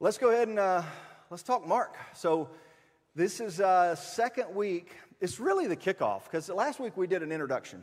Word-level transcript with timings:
Let's 0.00 0.16
go 0.16 0.30
ahead 0.30 0.46
and 0.46 0.60
uh, 0.60 0.84
let's 1.28 1.42
talk 1.42 1.66
Mark. 1.66 1.96
So, 2.14 2.50
this 3.16 3.40
is 3.40 3.60
uh, 3.60 3.96
second 3.96 4.54
week. 4.54 4.92
It's 5.20 5.40
really 5.40 5.66
the 5.66 5.74
kickoff 5.74 6.22
because 6.22 6.48
last 6.48 6.78
week 6.78 6.96
we 6.96 7.08
did 7.08 7.24
an 7.24 7.32
introduction. 7.32 7.82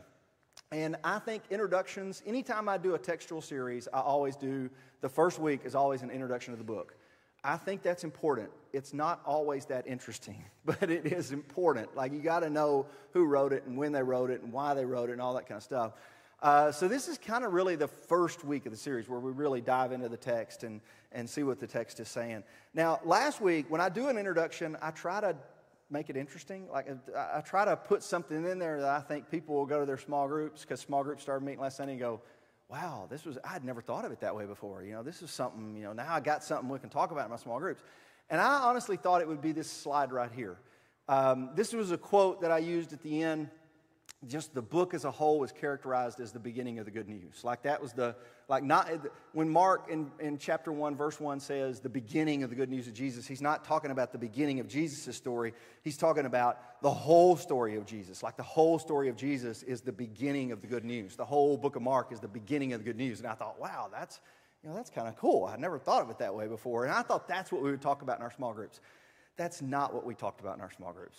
And 0.72 0.96
I 1.04 1.18
think 1.18 1.42
introductions, 1.50 2.22
anytime 2.24 2.70
I 2.70 2.78
do 2.78 2.94
a 2.94 2.98
textual 2.98 3.42
series, 3.42 3.86
I 3.92 4.00
always 4.00 4.34
do 4.34 4.70
the 5.02 5.10
first 5.10 5.38
week 5.38 5.60
is 5.64 5.74
always 5.74 6.00
an 6.00 6.08
introduction 6.08 6.54
to 6.54 6.58
the 6.58 6.64
book. 6.64 6.96
I 7.44 7.58
think 7.58 7.82
that's 7.82 8.02
important. 8.02 8.48
It's 8.72 8.94
not 8.94 9.20
always 9.26 9.66
that 9.66 9.86
interesting, 9.86 10.42
but 10.64 10.90
it 10.90 11.04
is 11.04 11.32
important. 11.32 11.94
Like, 11.94 12.14
you 12.14 12.20
got 12.20 12.40
to 12.40 12.48
know 12.48 12.86
who 13.12 13.26
wrote 13.26 13.52
it 13.52 13.64
and 13.66 13.76
when 13.76 13.92
they 13.92 14.02
wrote 14.02 14.30
it 14.30 14.40
and 14.40 14.54
why 14.54 14.72
they 14.72 14.86
wrote 14.86 15.10
it 15.10 15.12
and 15.12 15.20
all 15.20 15.34
that 15.34 15.46
kind 15.46 15.58
of 15.58 15.64
stuff. 15.64 15.92
Uh, 16.42 16.70
so, 16.70 16.86
this 16.86 17.08
is 17.08 17.16
kind 17.16 17.44
of 17.44 17.52
really 17.54 17.76
the 17.76 17.88
first 17.88 18.44
week 18.44 18.66
of 18.66 18.72
the 18.72 18.78
series 18.78 19.08
where 19.08 19.20
we 19.20 19.32
really 19.32 19.60
dive 19.62 19.92
into 19.92 20.08
the 20.08 20.16
text 20.16 20.64
and, 20.64 20.82
and 21.12 21.28
see 21.28 21.42
what 21.42 21.58
the 21.58 21.66
text 21.66 21.98
is 21.98 22.08
saying. 22.08 22.44
Now, 22.74 23.00
last 23.04 23.40
week, 23.40 23.66
when 23.70 23.80
I 23.80 23.88
do 23.88 24.08
an 24.08 24.18
introduction, 24.18 24.76
I 24.82 24.90
try 24.90 25.20
to 25.20 25.34
make 25.90 26.10
it 26.10 26.16
interesting. 26.16 26.68
Like, 26.70 26.88
I, 27.16 27.40
try 27.40 27.64
to 27.64 27.76
put 27.76 28.02
something 28.02 28.44
in 28.44 28.58
there 28.58 28.80
that 28.80 28.90
I 28.90 29.00
think 29.00 29.30
people 29.30 29.54
will 29.54 29.66
go 29.66 29.80
to 29.80 29.86
their 29.86 29.98
small 29.98 30.28
groups 30.28 30.62
because 30.62 30.80
small 30.80 31.02
groups 31.02 31.22
started 31.22 31.44
meeting 31.44 31.60
last 31.60 31.78
Sunday 31.78 31.92
and 31.92 32.00
go, 32.00 32.20
wow, 32.68 33.06
this 33.08 33.24
was, 33.24 33.38
I'd 33.44 33.64
never 33.64 33.80
thought 33.80 34.04
of 34.04 34.12
it 34.12 34.20
that 34.20 34.34
way 34.34 34.44
before. 34.44 34.82
You 34.82 34.92
know, 34.92 35.02
this 35.02 35.22
is 35.22 35.30
something, 35.30 35.76
you 35.76 35.84
know, 35.84 35.92
now 35.92 36.12
I 36.12 36.20
got 36.20 36.42
something 36.42 36.68
we 36.68 36.78
can 36.78 36.90
talk 36.90 37.12
about 37.12 37.26
in 37.26 37.30
my 37.30 37.36
small 37.36 37.60
groups. 37.60 37.82
And 38.28 38.40
I 38.40 38.62
honestly 38.64 38.96
thought 38.96 39.20
it 39.20 39.28
would 39.28 39.40
be 39.40 39.52
this 39.52 39.70
slide 39.70 40.12
right 40.12 40.30
here. 40.34 40.58
Um, 41.08 41.50
this 41.54 41.72
was 41.72 41.92
a 41.92 41.98
quote 41.98 42.40
that 42.40 42.50
I 42.50 42.58
used 42.58 42.92
at 42.92 43.02
the 43.02 43.22
end 43.22 43.48
just 44.26 44.54
the 44.54 44.62
book 44.62 44.94
as 44.94 45.04
a 45.04 45.10
whole 45.10 45.38
was 45.38 45.52
characterized 45.52 46.20
as 46.20 46.32
the 46.32 46.38
beginning 46.38 46.78
of 46.78 46.86
the 46.86 46.90
good 46.90 47.08
news. 47.08 47.44
Like 47.44 47.62
that 47.62 47.82
was 47.82 47.92
the, 47.92 48.16
like 48.48 48.64
not, 48.64 48.90
when 49.32 49.48
Mark 49.48 49.88
in, 49.90 50.10
in 50.18 50.38
chapter 50.38 50.72
1, 50.72 50.96
verse 50.96 51.20
1 51.20 51.38
says 51.38 51.80
the 51.80 51.90
beginning 51.90 52.42
of 52.42 52.50
the 52.50 52.56
good 52.56 52.70
news 52.70 52.88
of 52.88 52.94
Jesus, 52.94 53.26
he's 53.26 53.42
not 53.42 53.64
talking 53.64 53.90
about 53.90 54.12
the 54.12 54.18
beginning 54.18 54.58
of 54.58 54.68
Jesus' 54.68 55.14
story. 55.16 55.52
He's 55.82 55.98
talking 55.98 56.24
about 56.24 56.80
the 56.82 56.90
whole 56.90 57.36
story 57.36 57.76
of 57.76 57.84
Jesus. 57.84 58.22
Like 58.22 58.36
the 58.36 58.42
whole 58.42 58.78
story 58.78 59.08
of 59.10 59.16
Jesus 59.16 59.62
is 59.62 59.82
the 59.82 59.92
beginning 59.92 60.50
of 60.50 60.62
the 60.62 60.66
good 60.66 60.84
news. 60.84 61.14
The 61.14 61.24
whole 61.24 61.58
book 61.58 61.76
of 61.76 61.82
Mark 61.82 62.10
is 62.10 62.18
the 62.18 62.28
beginning 62.28 62.72
of 62.72 62.80
the 62.80 62.84
good 62.84 62.96
news. 62.96 63.20
And 63.20 63.28
I 63.28 63.34
thought, 63.34 63.60
wow, 63.60 63.90
that's, 63.92 64.20
you 64.62 64.70
know, 64.70 64.74
that's 64.74 64.90
kind 64.90 65.08
of 65.08 65.16
cool. 65.16 65.44
I 65.44 65.56
never 65.56 65.78
thought 65.78 66.02
of 66.02 66.10
it 66.10 66.18
that 66.18 66.34
way 66.34 66.48
before. 66.48 66.84
And 66.84 66.92
I 66.92 67.02
thought 67.02 67.28
that's 67.28 67.52
what 67.52 67.62
we 67.62 67.70
would 67.70 67.82
talk 67.82 68.00
about 68.00 68.16
in 68.16 68.22
our 68.22 68.32
small 68.32 68.54
groups. 68.54 68.80
That's 69.36 69.60
not 69.60 69.92
what 69.92 70.06
we 70.06 70.14
talked 70.14 70.40
about 70.40 70.56
in 70.56 70.62
our 70.62 70.72
small 70.72 70.92
groups. 70.92 71.18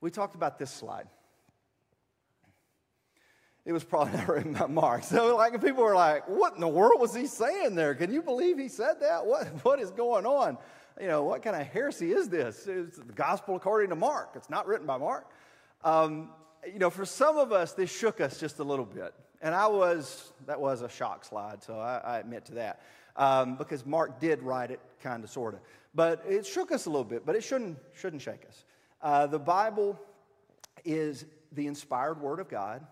We 0.00 0.10
talked 0.10 0.34
about 0.34 0.58
this 0.58 0.70
slide 0.70 1.06
it 3.66 3.72
was 3.72 3.82
probably 3.82 4.16
not 4.16 4.28
written 4.28 4.52
by 4.52 4.66
mark. 4.66 5.02
So, 5.02 5.36
like, 5.36 5.60
people 5.60 5.82
were 5.82 5.96
like, 5.96 6.28
what 6.28 6.54
in 6.54 6.60
the 6.60 6.68
world 6.68 7.00
was 7.00 7.14
he 7.14 7.26
saying 7.26 7.74
there? 7.74 7.94
Can 7.96 8.12
you 8.12 8.22
believe 8.22 8.58
he 8.58 8.68
said 8.68 9.00
that? 9.00 9.26
What, 9.26 9.46
what 9.64 9.80
is 9.80 9.90
going 9.90 10.24
on? 10.24 10.56
You 11.00 11.08
know, 11.08 11.24
what 11.24 11.42
kind 11.42 11.56
of 11.56 11.66
heresy 11.66 12.12
is 12.12 12.28
this? 12.28 12.66
It's 12.66 12.96
the 12.96 13.12
gospel 13.12 13.56
according 13.56 13.90
to 13.90 13.96
Mark. 13.96 14.30
It's 14.36 14.48
not 14.48 14.66
written 14.66 14.86
by 14.86 14.96
Mark. 14.96 15.28
Um, 15.84 16.30
you 16.64 16.78
know, 16.78 16.90
for 16.90 17.04
some 17.04 17.36
of 17.36 17.52
us, 17.52 17.72
this 17.72 17.90
shook 17.90 18.20
us 18.20 18.38
just 18.38 18.60
a 18.60 18.64
little 18.64 18.86
bit. 18.86 19.12
And 19.42 19.54
I 19.54 19.66
was, 19.66 20.32
that 20.46 20.60
was 20.60 20.80
a 20.80 20.88
shock 20.88 21.24
slide, 21.24 21.62
so 21.62 21.78
I, 21.78 21.98
I 21.98 22.18
admit 22.18 22.46
to 22.46 22.54
that. 22.54 22.80
Um, 23.16 23.56
because 23.56 23.84
Mark 23.84 24.20
did 24.20 24.42
write 24.42 24.70
it, 24.70 24.80
kind 25.02 25.22
of, 25.24 25.28
sort 25.28 25.54
of. 25.54 25.60
But 25.94 26.24
it 26.26 26.46
shook 26.46 26.72
us 26.72 26.86
a 26.86 26.90
little 26.90 27.04
bit, 27.04 27.26
but 27.26 27.34
it 27.34 27.42
shouldn't, 27.42 27.78
shouldn't 27.94 28.22
shake 28.22 28.46
us. 28.48 28.64
Uh, 29.02 29.26
the 29.26 29.38
Bible 29.38 29.98
is 30.84 31.26
the 31.52 31.66
inspired 31.66 32.20
word 32.20 32.40
of 32.40 32.48
God 32.48 32.86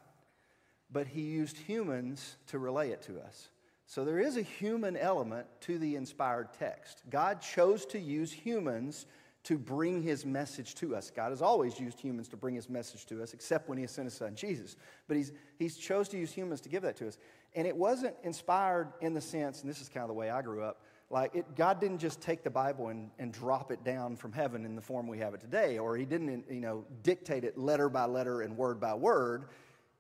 but 0.95 1.09
he 1.09 1.23
used 1.23 1.59
humans 1.59 2.37
to 2.47 2.59
relay 2.59 2.91
it 2.91 3.03
to 3.03 3.20
us. 3.20 3.48
So 3.87 4.05
there 4.05 4.20
is 4.20 4.39
a 4.39 4.42
human 4.42 4.97
element 4.97 5.47
to 5.62 5.77
the 5.77 5.97
inspired 5.97 6.48
text. 6.59 7.03
God 7.11 7.42
chose 7.42 7.84
to 7.86 7.98
use 7.98 8.33
humans 8.33 9.06
to 9.42 9.59
bring 9.59 10.03
his 10.03 10.25
message 10.25 10.75
to 10.77 10.97
us. 10.97 11.11
God 11.11 11.31
has 11.31 11.42
always 11.42 11.78
used 11.78 12.01
humans 12.01 12.28
to 12.28 12.36
bring 12.36 12.55
his 12.55 12.70
message 12.70 13.05
to 13.06 13.23
us, 13.23 13.34
except 13.34 13.69
when 13.69 13.77
he 13.77 13.86
sent 13.86 14.06
his 14.06 14.14
son 14.14 14.34
Jesus. 14.34 14.77
But 15.07 15.19
he's, 15.19 15.33
he's 15.58 15.77
chose 15.77 16.08
to 16.11 16.17
use 16.17 16.33
humans 16.33 16.63
to 16.63 16.70
give 16.70 16.83
that 16.85 16.96
to 16.96 17.08
us. 17.08 17.19
And 17.55 17.67
it 17.67 17.77
wasn't 17.77 18.14
inspired 18.23 18.92
in 19.02 19.14
the 19.14 19.20
sense, 19.20 19.61
and 19.61 19.69
this 19.69 19.83
is 19.83 19.89
kind 19.89 20.02
of 20.02 20.08
the 20.08 20.14
way 20.14 20.30
I 20.30 20.40
grew 20.42 20.63
up, 20.63 20.80
like 21.11 21.35
it, 21.35 21.55
God 21.55 21.80
didn't 21.80 21.98
just 21.98 22.20
take 22.20 22.42
the 22.42 22.51
Bible 22.51 22.89
and, 22.89 23.11
and 23.19 23.33
drop 23.33 23.70
it 23.70 23.85
down 23.85 24.17
from 24.17 24.33
heaven 24.33 24.64
in 24.64 24.74
the 24.74 24.80
form 24.80 25.07
we 25.07 25.19
have 25.19 25.35
it 25.35 25.40
today, 25.40 25.79
or 25.79 25.96
he 25.96 26.05
didn't, 26.05 26.46
you 26.51 26.61
know, 26.61 26.85
dictate 27.02 27.45
it 27.45 27.58
letter 27.58 27.89
by 27.89 28.05
letter 28.07 28.40
and 28.42 28.57
word 28.57 28.80
by 28.80 28.95
word. 28.95 29.45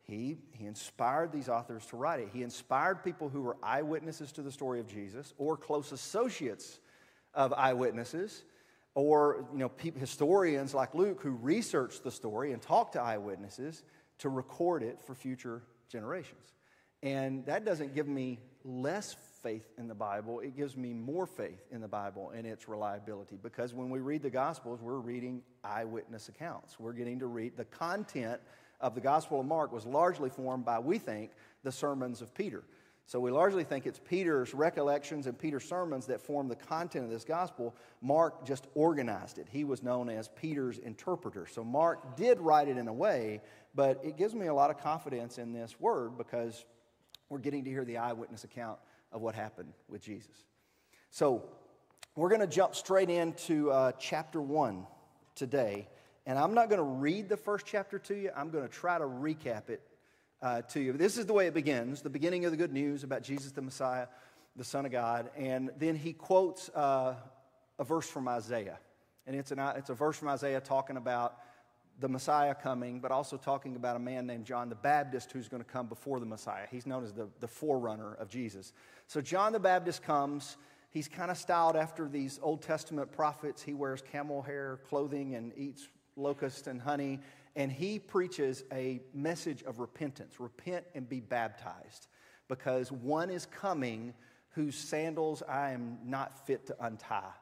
He, 0.06 0.36
he 0.52 0.66
inspired 0.66 1.32
these 1.32 1.48
authors 1.48 1.86
to 1.86 1.96
write 1.96 2.20
it. 2.20 2.28
He 2.32 2.42
inspired 2.42 3.02
people 3.02 3.28
who 3.30 3.40
were 3.40 3.56
eyewitnesses 3.62 4.32
to 4.32 4.42
the 4.42 4.52
story 4.52 4.80
of 4.80 4.86
Jesus 4.86 5.32
or 5.38 5.56
close 5.56 5.92
associates 5.92 6.78
of 7.32 7.52
eyewitnesses 7.54 8.44
or 8.94 9.46
you 9.52 9.58
know, 9.58 9.70
historians 9.98 10.74
like 10.74 10.94
Luke 10.94 11.22
who 11.22 11.30
researched 11.30 12.04
the 12.04 12.10
story 12.10 12.52
and 12.52 12.60
talked 12.60 12.92
to 12.92 13.00
eyewitnesses 13.00 13.82
to 14.18 14.28
record 14.28 14.82
it 14.82 15.00
for 15.02 15.14
future 15.14 15.62
generations. 15.88 16.52
And 17.02 17.44
that 17.46 17.64
doesn't 17.64 17.94
give 17.94 18.06
me 18.06 18.38
less 18.62 19.16
faith 19.42 19.66
in 19.76 19.88
the 19.88 19.94
Bible, 19.94 20.40
it 20.40 20.56
gives 20.56 20.74
me 20.74 20.94
more 20.94 21.26
faith 21.26 21.66
in 21.70 21.82
the 21.82 21.88
Bible 21.88 22.32
and 22.34 22.46
its 22.46 22.66
reliability 22.66 23.36
because 23.42 23.74
when 23.74 23.90
we 23.90 24.00
read 24.00 24.22
the 24.22 24.30
Gospels, 24.30 24.80
we're 24.80 24.98
reading 24.98 25.42
eyewitness 25.62 26.30
accounts. 26.30 26.80
We're 26.80 26.94
getting 26.94 27.18
to 27.18 27.26
read 27.26 27.56
the 27.58 27.66
content 27.66 28.40
of 28.84 28.94
the 28.94 29.00
Gospel 29.00 29.40
of 29.40 29.46
Mark 29.46 29.72
was 29.72 29.86
largely 29.86 30.28
formed 30.28 30.66
by, 30.66 30.78
we 30.78 30.98
think, 30.98 31.30
the 31.62 31.72
sermons 31.72 32.20
of 32.20 32.34
Peter. 32.34 32.62
So 33.06 33.18
we 33.18 33.30
largely 33.30 33.64
think 33.64 33.86
it's 33.86 33.98
Peter's 33.98 34.52
recollections 34.52 35.26
and 35.26 35.38
Peter's 35.38 35.64
sermons 35.64 36.04
that 36.06 36.20
form 36.20 36.48
the 36.48 36.56
content 36.56 37.06
of 37.06 37.10
this 37.10 37.24
gospel. 37.24 37.74
Mark 38.02 38.46
just 38.46 38.66
organized 38.74 39.38
it. 39.38 39.46
He 39.50 39.64
was 39.64 39.82
known 39.82 40.10
as 40.10 40.28
Peter's 40.28 40.76
interpreter. 40.78 41.46
So 41.46 41.64
Mark 41.64 42.14
did 42.14 42.38
write 42.40 42.68
it 42.68 42.76
in 42.76 42.86
a 42.86 42.92
way, 42.92 43.40
but 43.74 44.00
it 44.04 44.18
gives 44.18 44.34
me 44.34 44.48
a 44.48 44.54
lot 44.54 44.70
of 44.70 44.78
confidence 44.78 45.38
in 45.38 45.54
this 45.54 45.80
word 45.80 46.18
because 46.18 46.66
we're 47.30 47.38
getting 47.38 47.64
to 47.64 47.70
hear 47.70 47.86
the 47.86 47.96
eyewitness 47.96 48.44
account 48.44 48.78
of 49.12 49.22
what 49.22 49.34
happened 49.34 49.72
with 49.88 50.02
Jesus. 50.02 50.44
So 51.10 51.42
we're 52.16 52.28
going 52.28 52.42
to 52.42 52.46
jump 52.46 52.74
straight 52.74 53.08
into 53.08 53.70
uh, 53.70 53.92
chapter 53.98 54.42
1 54.42 54.86
today. 55.34 55.88
And 56.26 56.38
I'm 56.38 56.54
not 56.54 56.70
going 56.70 56.78
to 56.78 56.82
read 56.82 57.28
the 57.28 57.36
first 57.36 57.66
chapter 57.66 57.98
to 57.98 58.14
you, 58.14 58.30
I'm 58.34 58.50
going 58.50 58.66
to 58.66 58.72
try 58.72 58.98
to 58.98 59.04
recap 59.04 59.68
it 59.68 59.82
uh, 60.40 60.62
to 60.62 60.80
you. 60.80 60.92
This 60.92 61.18
is 61.18 61.26
the 61.26 61.32
way 61.32 61.46
it 61.46 61.54
begins 61.54 62.02
the 62.02 62.10
beginning 62.10 62.44
of 62.44 62.50
the 62.50 62.56
good 62.56 62.72
news 62.72 63.04
about 63.04 63.22
Jesus 63.22 63.52
the 63.52 63.62
Messiah, 63.62 64.06
the 64.56 64.64
Son 64.64 64.86
of 64.86 64.92
God. 64.92 65.30
And 65.36 65.70
then 65.78 65.96
he 65.96 66.12
quotes 66.12 66.68
uh, 66.70 67.14
a 67.78 67.84
verse 67.84 68.08
from 68.08 68.28
Isaiah. 68.28 68.78
And 69.26 69.36
it's, 69.36 69.50
an, 69.50 69.58
it's 69.58 69.90
a 69.90 69.94
verse 69.94 70.16
from 70.18 70.28
Isaiah 70.28 70.60
talking 70.60 70.96
about 70.96 71.38
the 72.00 72.08
Messiah 72.08 72.54
coming, 72.54 73.00
but 73.00 73.10
also 73.10 73.36
talking 73.36 73.76
about 73.76 73.96
a 73.96 74.00
man 74.00 74.26
named 74.26 74.44
John 74.44 74.68
the 74.68 74.74
Baptist 74.74 75.32
who's 75.32 75.48
going 75.48 75.62
to 75.62 75.68
come 75.68 75.86
before 75.86 76.20
the 76.20 76.26
Messiah. 76.26 76.66
He's 76.70 76.86
known 76.86 77.04
as 77.04 77.12
the, 77.12 77.28
the 77.40 77.48
forerunner 77.48 78.14
of 78.14 78.28
Jesus. 78.28 78.72
So 79.06 79.20
John 79.20 79.52
the 79.52 79.60
Baptist 79.60 80.02
comes. 80.02 80.56
He's 80.90 81.08
kind 81.08 81.30
of 81.30 81.38
styled 81.38 81.76
after 81.76 82.08
these 82.08 82.38
Old 82.42 82.62
Testament 82.62 83.12
prophets. 83.12 83.62
He 83.62 83.74
wears 83.74 84.02
camel 84.02 84.42
hair 84.42 84.80
clothing 84.88 85.34
and 85.34 85.52
eats 85.56 85.88
locust 86.16 86.66
and 86.66 86.80
honey, 86.80 87.20
and 87.56 87.70
he 87.70 87.98
preaches 87.98 88.64
a 88.72 89.00
message 89.12 89.62
of 89.62 89.78
repentance 89.78 90.40
repent 90.40 90.84
and 90.94 91.08
be 91.08 91.20
baptized, 91.20 92.08
because 92.48 92.90
one 92.90 93.30
is 93.30 93.46
coming 93.46 94.14
whose 94.50 94.76
sandals 94.76 95.42
I 95.48 95.72
am 95.72 95.98
not 96.04 96.46
fit 96.46 96.66
to 96.66 96.76
untie. 96.80 97.32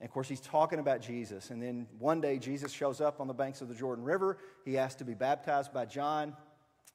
And 0.00 0.08
of 0.08 0.12
course, 0.12 0.28
he's 0.28 0.40
talking 0.40 0.78
about 0.78 1.02
Jesus. 1.02 1.50
And 1.50 1.62
then 1.62 1.86
one 1.98 2.20
day, 2.20 2.38
Jesus 2.38 2.72
shows 2.72 3.00
up 3.02 3.20
on 3.20 3.26
the 3.26 3.34
banks 3.34 3.60
of 3.60 3.68
the 3.68 3.74
Jordan 3.74 4.04
River. 4.04 4.38
He 4.64 4.78
asks 4.78 4.96
to 4.96 5.04
be 5.04 5.14
baptized 5.14 5.72
by 5.74 5.84
John. 5.84 6.34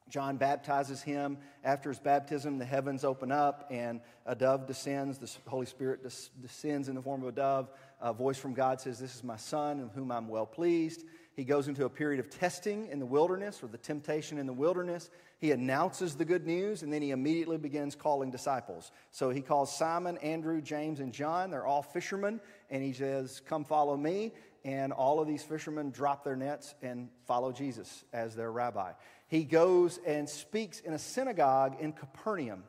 John 0.10 0.38
baptizes 0.38 1.02
him. 1.02 1.38
After 1.64 1.90
his 1.90 2.00
baptism, 2.00 2.60
the 2.60 2.66
heavens 2.66 3.04
open 3.04 3.32
up 3.32 3.68
and 3.72 4.02
a 4.26 4.36
dove 4.36 4.68
descends. 4.68 5.18
The 5.18 5.32
Holy 5.50 5.66
Spirit 5.66 6.04
descends 6.42 6.90
in 6.90 6.96
the 6.96 7.02
form 7.02 7.24
of 7.24 7.30
a 7.30 7.32
dove. 7.32 7.70
A 8.02 8.14
voice 8.14 8.38
from 8.38 8.54
God 8.54 8.80
says, 8.80 9.00
This 9.00 9.16
is 9.16 9.24
my 9.24 9.38
son 9.38 9.80
in 9.80 9.90
whom 9.90 10.12
I'm 10.12 10.28
well 10.28 10.46
pleased. 10.46 11.06
He 11.36 11.44
goes 11.44 11.68
into 11.68 11.86
a 11.86 11.90
period 11.90 12.20
of 12.20 12.30
testing 12.30 12.88
in 12.88 13.00
the 13.00 13.06
wilderness 13.06 13.62
or 13.62 13.68
the 13.68 13.78
temptation 13.78 14.38
in 14.38 14.46
the 14.46 14.54
wilderness. 14.54 15.10
He 15.40 15.52
announces 15.52 16.16
the 16.16 16.24
good 16.24 16.46
news 16.46 16.82
and 16.82 16.94
then 16.94 17.02
he 17.02 17.12
immediately 17.12 17.58
begins 17.58 17.94
calling 17.94 18.32
disciples. 18.32 18.92
So 19.12 19.32
he 19.32 19.42
calls 19.42 19.76
Simon, 19.76 20.18
Andrew, 20.20 20.62
James, 20.62 21.02
and 21.02 21.12
John. 21.12 21.52
They're 21.52 21.66
all 21.66 21.82
fishermen. 21.82 22.40
And 22.70 22.84
he 22.84 22.94
says, 22.94 23.42
Come 23.46 23.66
follow 23.66 23.98
me. 23.98 24.34
And 24.64 24.92
all 24.92 25.20
of 25.20 25.28
these 25.28 25.44
fishermen 25.44 25.92
drop 25.92 26.24
their 26.24 26.36
nets 26.36 26.74
and 26.82 27.10
follow 27.28 27.52
Jesus 27.52 28.04
as 28.14 28.36
their 28.36 28.52
rabbi. 28.52 28.94
He 29.28 29.44
goes 29.44 30.00
and 30.06 30.30
speaks 30.30 30.80
in 30.80 30.94
a 30.94 31.00
synagogue 31.00 31.78
in 31.80 31.94
Capernaum. 31.94 32.64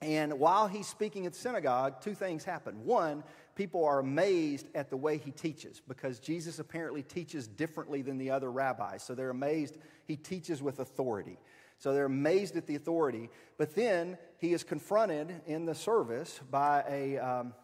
And 0.00 0.38
while 0.38 0.68
he's 0.68 0.86
speaking 0.86 1.26
at 1.26 1.32
the 1.32 1.38
synagogue, 1.38 2.00
two 2.00 2.14
things 2.14 2.44
happen. 2.44 2.84
One, 2.84 3.24
people 3.56 3.84
are 3.84 3.98
amazed 3.98 4.68
at 4.74 4.90
the 4.90 4.96
way 4.96 5.18
he 5.18 5.32
teaches 5.32 5.82
because 5.86 6.20
Jesus 6.20 6.58
apparently 6.58 7.02
teaches 7.02 7.48
differently 7.48 8.02
than 8.02 8.16
the 8.16 8.30
other 8.30 8.50
rabbis. 8.50 9.02
So 9.02 9.14
they're 9.14 9.30
amazed. 9.30 9.76
He 10.04 10.16
teaches 10.16 10.62
with 10.62 10.78
authority. 10.78 11.38
So 11.78 11.92
they're 11.92 12.04
amazed 12.04 12.56
at 12.56 12.66
the 12.66 12.76
authority. 12.76 13.30
But 13.56 13.74
then 13.74 14.18
he 14.38 14.52
is 14.52 14.62
confronted 14.62 15.40
in 15.46 15.64
the 15.64 15.74
service 15.74 16.40
by 16.50 16.84
a, 16.88 17.18
um, 17.18 17.54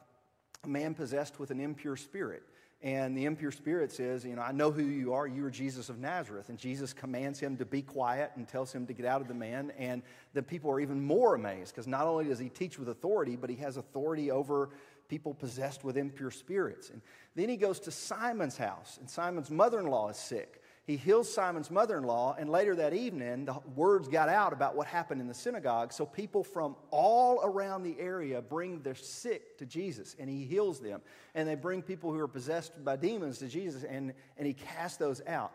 man 0.66 0.94
possessed 0.94 1.38
with 1.38 1.50
an 1.50 1.60
impure 1.60 1.96
spirit. 1.96 2.42
And 2.84 3.16
the 3.16 3.24
impure 3.24 3.50
spirit 3.50 3.92
says, 3.92 4.26
You 4.26 4.36
know, 4.36 4.42
I 4.42 4.52
know 4.52 4.70
who 4.70 4.82
you 4.82 5.14
are. 5.14 5.26
You 5.26 5.46
are 5.46 5.50
Jesus 5.50 5.88
of 5.88 5.98
Nazareth. 5.98 6.50
And 6.50 6.58
Jesus 6.58 6.92
commands 6.92 7.40
him 7.40 7.56
to 7.56 7.64
be 7.64 7.80
quiet 7.80 8.32
and 8.36 8.46
tells 8.46 8.74
him 8.74 8.86
to 8.86 8.92
get 8.92 9.06
out 9.06 9.22
of 9.22 9.26
the 9.26 9.34
man. 9.34 9.72
And 9.78 10.02
the 10.34 10.42
people 10.42 10.70
are 10.70 10.78
even 10.78 11.02
more 11.02 11.34
amazed 11.34 11.72
because 11.72 11.86
not 11.86 12.06
only 12.06 12.26
does 12.26 12.38
he 12.38 12.50
teach 12.50 12.78
with 12.78 12.90
authority, 12.90 13.36
but 13.36 13.48
he 13.48 13.56
has 13.56 13.78
authority 13.78 14.30
over 14.30 14.68
people 15.08 15.32
possessed 15.32 15.82
with 15.82 15.96
impure 15.96 16.30
spirits. 16.30 16.90
And 16.90 17.00
then 17.34 17.48
he 17.48 17.56
goes 17.56 17.80
to 17.80 17.90
Simon's 17.90 18.58
house, 18.58 18.98
and 19.00 19.08
Simon's 19.08 19.50
mother 19.50 19.80
in 19.80 19.86
law 19.86 20.10
is 20.10 20.18
sick. 20.18 20.60
He 20.86 20.98
heals 20.98 21.32
Simon's 21.32 21.70
mother 21.70 21.96
in 21.96 22.04
law, 22.04 22.36
and 22.38 22.50
later 22.50 22.76
that 22.76 22.92
evening, 22.92 23.46
the 23.46 23.54
words 23.74 24.06
got 24.06 24.28
out 24.28 24.52
about 24.52 24.76
what 24.76 24.86
happened 24.86 25.22
in 25.22 25.26
the 25.26 25.34
synagogue. 25.34 25.94
So 25.94 26.04
people 26.04 26.44
from 26.44 26.76
all 26.90 27.40
around 27.42 27.84
the 27.84 27.98
area 27.98 28.42
bring 28.42 28.82
their 28.82 28.94
sick 28.94 29.56
to 29.58 29.66
Jesus, 29.66 30.14
and 30.18 30.28
he 30.28 30.44
heals 30.44 30.80
them. 30.80 31.00
And 31.34 31.48
they 31.48 31.54
bring 31.54 31.80
people 31.80 32.12
who 32.12 32.18
are 32.20 32.28
possessed 32.28 32.84
by 32.84 32.96
demons 32.96 33.38
to 33.38 33.48
Jesus, 33.48 33.82
and, 33.82 34.12
and 34.36 34.46
he 34.46 34.52
casts 34.52 34.98
those 34.98 35.22
out. 35.26 35.52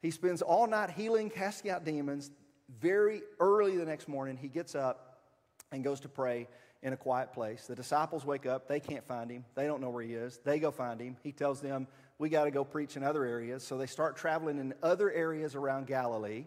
He 0.00 0.10
spends 0.10 0.40
all 0.40 0.66
night 0.66 0.88
healing, 0.88 1.28
casting 1.28 1.70
out 1.70 1.84
demons. 1.84 2.30
Very 2.80 3.20
early 3.38 3.76
the 3.76 3.84
next 3.84 4.08
morning, 4.08 4.38
he 4.38 4.48
gets 4.48 4.74
up 4.74 5.20
and 5.72 5.84
goes 5.84 6.00
to 6.00 6.08
pray 6.08 6.48
in 6.82 6.94
a 6.94 6.96
quiet 6.96 7.34
place. 7.34 7.66
The 7.66 7.74
disciples 7.74 8.24
wake 8.24 8.46
up. 8.46 8.66
They 8.66 8.80
can't 8.80 9.06
find 9.06 9.30
him. 9.30 9.44
They 9.54 9.66
don't 9.66 9.82
know 9.82 9.90
where 9.90 10.02
he 10.02 10.14
is. 10.14 10.40
They 10.42 10.58
go 10.58 10.70
find 10.70 10.98
him. 11.00 11.18
He 11.22 11.32
tells 11.32 11.60
them, 11.60 11.86
we 12.20 12.28
got 12.28 12.44
to 12.44 12.50
go 12.50 12.64
preach 12.64 12.98
in 12.98 13.02
other 13.02 13.24
areas. 13.24 13.66
So 13.66 13.78
they 13.78 13.86
start 13.86 14.14
traveling 14.14 14.58
in 14.58 14.74
other 14.82 15.10
areas 15.10 15.54
around 15.54 15.86
Galilee. 15.86 16.44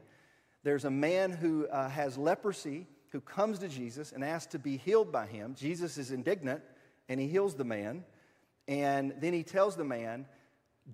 There's 0.62 0.86
a 0.86 0.92
man 0.92 1.32
who 1.32 1.68
uh, 1.68 1.90
has 1.90 2.16
leprosy 2.16 2.86
who 3.10 3.20
comes 3.20 3.58
to 3.60 3.68
Jesus 3.68 4.12
and 4.12 4.24
asks 4.24 4.52
to 4.52 4.60
be 4.60 4.78
healed 4.78 5.12
by 5.12 5.26
him. 5.26 5.56
Jesus 5.56 5.98
is 5.98 6.12
indignant 6.12 6.62
and 7.10 7.20
he 7.20 7.28
heals 7.28 7.56
the 7.56 7.64
man. 7.64 8.04
And 8.68 9.16
then 9.20 9.34
he 9.34 9.42
tells 9.42 9.76
the 9.76 9.84
man, 9.84 10.28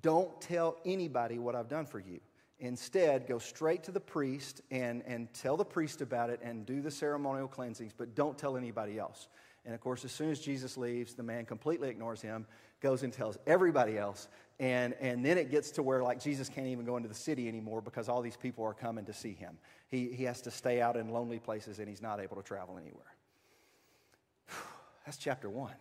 Don't 0.02 0.40
tell 0.40 0.78
anybody 0.86 1.40
what 1.40 1.56
I've 1.56 1.70
done 1.70 1.86
for 1.86 2.00
you. 2.00 2.22
Instead, 2.60 3.28
go 3.28 3.38
straight 3.38 3.84
to 3.84 3.92
the 3.92 4.00
priest 4.00 4.62
and, 4.72 5.04
and 5.06 5.34
tell 5.34 5.58
the 5.58 5.66
priest 5.66 6.02
about 6.02 6.30
it 6.30 6.40
and 6.42 6.66
do 6.66 6.82
the 6.82 6.92
ceremonial 6.92 7.48
cleansings, 7.50 7.92
but 7.96 8.16
don't 8.16 8.38
tell 8.38 8.56
anybody 8.56 8.98
else. 8.98 9.28
And 9.66 9.76
of 9.76 9.82
course, 9.82 10.04
as 10.06 10.12
soon 10.12 10.32
as 10.32 10.40
Jesus 10.40 10.78
leaves, 10.78 11.14
the 11.14 11.24
man 11.24 11.46
completely 11.46 11.90
ignores 11.90 12.22
him, 12.22 12.48
goes 12.82 13.04
and 13.04 13.14
tells 13.14 13.38
everybody 13.46 13.98
else. 13.98 14.28
And, 14.60 14.94
and 15.00 15.26
then 15.26 15.38
it 15.38 15.52
gets 15.52 15.72
to 15.72 15.84
where, 15.84 16.04
like, 16.04 16.22
Jesus 16.22 16.50
can't 16.50 16.68
even 16.68 16.86
go 16.86 16.98
into 16.98 17.08
the 17.08 17.16
city 17.16 17.48
anymore 17.48 17.82
because 17.82 18.10
all 18.10 18.22
these 18.22 18.36
people 18.36 18.66
are 18.66 18.74
coming 18.74 19.06
to 19.06 19.14
see 19.14 19.34
him. 19.34 19.58
He, 19.88 20.10
he 20.10 20.26
has 20.26 20.42
to 20.42 20.52
stay 20.52 20.82
out 20.82 20.98
in 20.98 21.10
lonely 21.10 21.40
places 21.40 21.80
and 21.80 21.88
he's 21.88 22.02
not 22.02 22.20
able 22.20 22.36
to 22.36 22.44
travel 22.44 22.78
anywhere. 22.78 23.16
That's 25.06 25.18
chapter 25.18 25.50
one. 25.50 25.76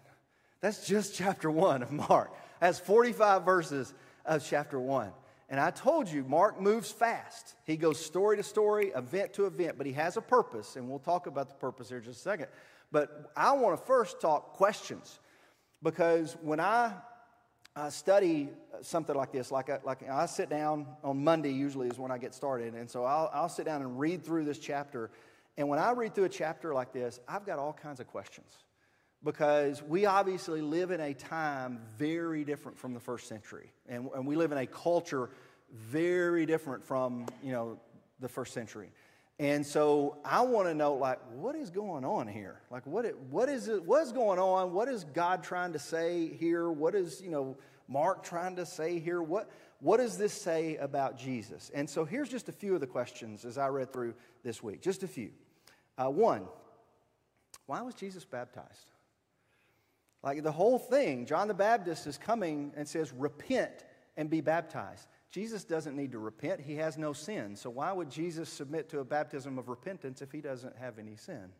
That's 0.61 0.87
just 0.87 1.15
chapter 1.15 1.51
one 1.51 1.83
of 1.83 1.91
Mark. 1.91 2.33
That's 2.61 2.79
45 2.79 3.45
verses 3.45 3.93
of 4.25 4.47
chapter 4.47 4.79
one. 4.79 5.11
And 5.49 5.59
I 5.59 5.71
told 5.71 6.09
you, 6.09 6.25
Mark 6.25 6.61
moves 6.61 6.91
fast. 6.91 7.55
He 7.65 7.77
goes 7.77 8.05
story 8.05 8.37
to 8.37 8.43
story, 8.43 8.89
event 8.95 9.33
to 9.35 9.47
event, 9.47 9.79
but 9.79 9.87
he 9.87 9.93
has 9.95 10.17
a 10.17 10.21
purpose, 10.21 10.77
and 10.77 10.89
we'll 10.89 10.99
talk 10.99 11.27
about 11.27 11.49
the 11.49 11.55
purpose 11.55 11.89
here 11.89 11.99
in 11.99 12.05
just 12.05 12.19
a 12.19 12.23
second. 12.23 12.49
But 12.93 13.33
I 13.37 13.53
want 13.53 13.79
to 13.79 13.87
first 13.87 14.21
talk 14.21 14.53
questions 14.53 15.19
because 15.83 16.37
when 16.43 16.61
I 16.61 16.93
I 17.79 17.91
study 17.91 18.49
something 18.83 19.15
like 19.15 19.31
this, 19.31 19.53
like 19.53 19.71
I, 19.71 19.79
like 19.85 20.09
I 20.09 20.27
sit 20.27 20.51
down 20.51 20.87
on 21.05 21.23
Monday, 21.23 21.53
usually 21.53 21.87
is 21.87 21.99
when 21.99 22.11
I 22.11 22.19
get 22.19 22.35
started. 22.35 22.75
And 22.75 22.91
so 22.91 23.05
I'll, 23.05 23.31
I'll 23.33 23.49
sit 23.49 23.67
down 23.67 23.83
and 23.83 24.01
read 24.01 24.25
through 24.25 24.47
this 24.47 24.59
chapter. 24.59 25.11
And 25.57 25.69
when 25.69 25.79
I 25.79 25.93
read 25.93 26.15
through 26.15 26.25
a 26.25 26.29
chapter 26.29 26.75
like 26.75 26.93
this, 26.93 27.21
I've 27.29 27.47
got 27.47 27.61
all 27.61 27.73
kinds 27.73 28.01
of 28.01 28.09
questions 28.09 28.51
because 29.23 29.83
we 29.83 30.07
obviously 30.07 30.61
live 30.61 30.91
in 30.91 31.01
a 31.01 31.15
time 31.15 31.81
very 31.97 32.45
different 32.45 32.77
from 32.77 32.95
the 32.95 33.01
first 33.01 33.29
century. 33.29 33.71
And, 33.89 34.09
and 34.15 34.27
we 34.27 34.35
live 34.35 34.51
in 34.51 34.59
a 34.59 34.67
culture 34.67 35.31
very 35.73 36.47
different 36.47 36.85
from, 36.85 37.27
you 37.45 37.53
know, 37.53 37.79
the 38.19 38.29
first 38.29 38.55
century. 38.55 38.91
And 39.41 39.65
so 39.65 40.19
I 40.25 40.43
want 40.43 40.67
to 40.67 40.75
know, 40.75 40.95
like, 40.95 41.21
what 41.33 41.55
is 41.55 41.71
going 41.71 42.05
on 42.05 42.27
here? 42.27 42.61
Like, 42.71 42.85
what, 42.87 43.05
it, 43.05 43.17
what 43.31 43.49
is 43.49 43.69
it, 43.69 43.85
what's 43.85 44.11
going 44.11 44.41
on? 44.41 44.73
What 44.73 44.89
is 44.89 45.05
God 45.05 45.45
trying 45.45 45.75
to 45.75 45.79
say 45.79 46.29
here? 46.35 46.69
What 46.71 46.97
is, 46.97 47.21
you 47.23 47.31
know, 47.31 47.57
Mark 47.87 48.25
trying 48.25 48.57
to 48.57 48.67
say 48.67 48.99
here? 48.99 49.23
What, 49.23 49.49
what 49.81 49.99
does 49.99 50.19
this 50.19 50.33
say 50.33 50.77
about 50.77 51.17
Jesus? 51.17 51.71
And 51.73 51.89
so 51.89 52.05
here's 52.05 52.29
just 52.29 52.49
a 52.49 52.53
few 52.53 52.75
of 52.75 52.81
the 52.81 52.87
questions 52.89 53.45
as 53.45 53.59
I 53.59 53.69
read 53.69 53.93
through 53.93 54.15
this 54.43 54.61
week. 54.61 54.83
Just 54.83 55.05
a 55.05 55.09
few. 55.09 55.31
Uh, 55.97 56.11
one, 56.11 56.49
why 57.67 57.81
was 57.83 57.95
Jesus 57.95 58.25
baptized? 58.25 58.91
Like 60.23 60.43
the 60.43 60.53
whole 60.53 60.81
thing, 60.81 61.27
John 61.27 61.47
the 61.47 61.55
Baptist 61.55 62.09
is 62.09 62.19
coming 62.19 62.73
and 62.77 62.89
says, 62.89 63.13
repent 63.13 63.85
and 64.17 64.29
be 64.29 64.41
baptized. 64.41 65.07
Jesus 65.31 65.65
doesn't 65.65 65.95
need 65.95 66.13
to 66.13 66.19
repent. 66.19 66.61
He 66.61 66.77
has 66.77 66.97
no 66.97 67.13
sin. 67.13 67.55
So 67.55 67.69
why 67.71 67.93
would 67.93 68.11
Jesus 68.11 68.49
submit 68.49 68.89
to 68.91 69.01
a 69.01 69.05
baptism 69.05 69.59
of 69.59 69.69
repentance 69.69 70.23
if 70.23 70.33
he 70.33 70.41
doesn't 70.41 70.77
have 70.77 70.99
any 70.99 71.17
sin? 71.17 71.53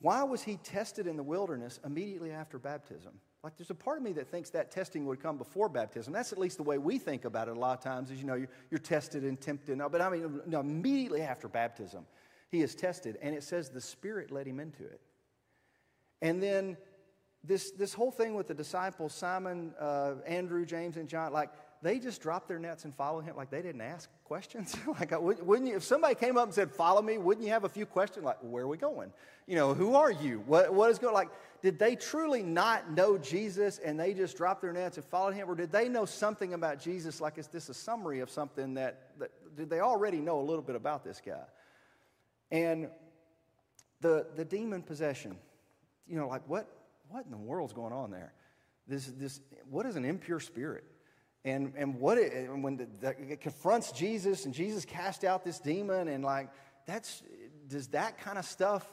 Why 0.00 0.22
was 0.22 0.42
he 0.42 0.56
tested 0.58 1.06
in 1.06 1.16
the 1.16 1.22
wilderness 1.22 1.80
immediately 1.84 2.30
after 2.30 2.58
baptism? 2.58 3.12
Like, 3.42 3.56
there's 3.56 3.70
a 3.70 3.74
part 3.74 3.98
of 3.98 4.04
me 4.04 4.12
that 4.12 4.28
thinks 4.28 4.50
that 4.50 4.70
testing 4.70 5.06
would 5.06 5.22
come 5.22 5.38
before 5.38 5.68
baptism. 5.68 6.12
That's 6.12 6.32
at 6.32 6.38
least 6.38 6.56
the 6.56 6.62
way 6.62 6.78
we 6.78 6.98
think 6.98 7.24
about 7.24 7.48
it 7.48 7.56
a 7.56 7.60
lot 7.60 7.78
of 7.78 7.84
times, 7.84 8.10
is 8.10 8.18
you 8.18 8.26
know, 8.26 8.34
you're, 8.34 8.48
you're 8.70 8.78
tested 8.78 9.22
and 9.22 9.40
tempted. 9.40 9.78
No, 9.78 9.88
But 9.88 10.00
I 10.00 10.10
mean, 10.10 10.40
no, 10.46 10.60
immediately 10.60 11.22
after 11.22 11.48
baptism, 11.48 12.06
he 12.50 12.62
is 12.62 12.74
tested. 12.74 13.18
And 13.22 13.34
it 13.34 13.42
says 13.42 13.70
the 13.70 13.80
Spirit 13.80 14.30
led 14.30 14.46
him 14.46 14.60
into 14.60 14.84
it. 14.84 15.00
And 16.22 16.42
then 16.42 16.76
this, 17.42 17.70
this 17.72 17.92
whole 17.92 18.10
thing 18.10 18.34
with 18.34 18.48
the 18.48 18.54
disciples, 18.54 19.14
Simon, 19.14 19.74
uh, 19.78 20.14
Andrew, 20.26 20.64
James, 20.64 20.96
and 20.96 21.08
John, 21.08 21.32
like, 21.32 21.50
they 21.84 21.98
just 21.98 22.22
dropped 22.22 22.48
their 22.48 22.58
nets 22.58 22.86
and 22.86 22.94
followed 22.94 23.24
him 23.24 23.36
like 23.36 23.50
they 23.50 23.60
didn't 23.60 23.82
ask 23.82 24.08
questions. 24.24 24.74
Like 24.86 25.12
wouldn't 25.20 25.68
you 25.68 25.76
if 25.76 25.84
somebody 25.84 26.14
came 26.14 26.38
up 26.38 26.44
and 26.44 26.54
said 26.54 26.70
follow 26.70 27.02
me 27.02 27.18
wouldn't 27.18 27.44
you 27.44 27.52
have 27.52 27.64
a 27.64 27.68
few 27.68 27.84
questions 27.84 28.24
like 28.24 28.38
where 28.40 28.64
are 28.64 28.68
we 28.68 28.78
going? 28.78 29.12
You 29.46 29.56
know 29.56 29.74
who 29.74 29.94
are 29.94 30.10
you? 30.10 30.42
What, 30.46 30.72
what 30.72 30.90
is 30.90 30.98
going 30.98 31.12
like 31.12 31.28
did 31.60 31.78
they 31.78 31.94
truly 31.94 32.42
not 32.42 32.90
know 32.90 33.18
jesus 33.18 33.78
and 33.78 34.00
they 34.00 34.14
just 34.14 34.36
dropped 34.36 34.62
their 34.62 34.72
nets 34.72 34.96
and 34.96 35.04
followed 35.04 35.34
him? 35.34 35.50
Or 35.50 35.54
did 35.54 35.70
they 35.72 35.90
know 35.90 36.06
something 36.06 36.54
about 36.54 36.80
jesus? 36.80 37.20
Like 37.20 37.36
is 37.36 37.48
this 37.48 37.68
a 37.68 37.74
summary 37.74 38.20
of 38.20 38.30
something 38.30 38.74
that, 38.74 39.10
that 39.18 39.30
did 39.54 39.68
they 39.68 39.80
already 39.80 40.18
know 40.18 40.40
a 40.40 40.46
little 40.46 40.62
bit 40.62 40.76
about 40.76 41.04
this 41.04 41.20
guy? 41.24 41.44
And 42.50 42.88
the 44.00 44.26
the 44.34 44.44
demon 44.44 44.82
possession 44.82 45.36
you 46.06 46.16
know 46.16 46.28
like 46.28 46.48
what 46.48 46.66
what 47.10 47.26
in 47.26 47.30
the 47.30 47.36
world's 47.36 47.74
going 47.74 47.92
on 47.92 48.10
there? 48.10 48.32
This 48.88 49.06
this 49.06 49.40
what 49.68 49.84
is 49.84 49.96
an 49.96 50.06
impure 50.06 50.40
spirit 50.40 50.84
and, 51.44 51.74
and 51.76 52.00
what 52.00 52.18
it, 52.18 52.48
when 52.50 52.76
the, 52.76 52.86
the, 53.00 53.32
it 53.32 53.40
confronts 53.40 53.92
Jesus 53.92 54.46
and 54.46 54.54
Jesus 54.54 54.84
cast 54.84 55.24
out 55.24 55.44
this 55.44 55.58
demon 55.58 56.08
and 56.08 56.24
like 56.24 56.48
that's 56.86 57.22
does 57.68 57.88
that 57.88 58.18
kind 58.18 58.38
of 58.38 58.44
stuff 58.44 58.90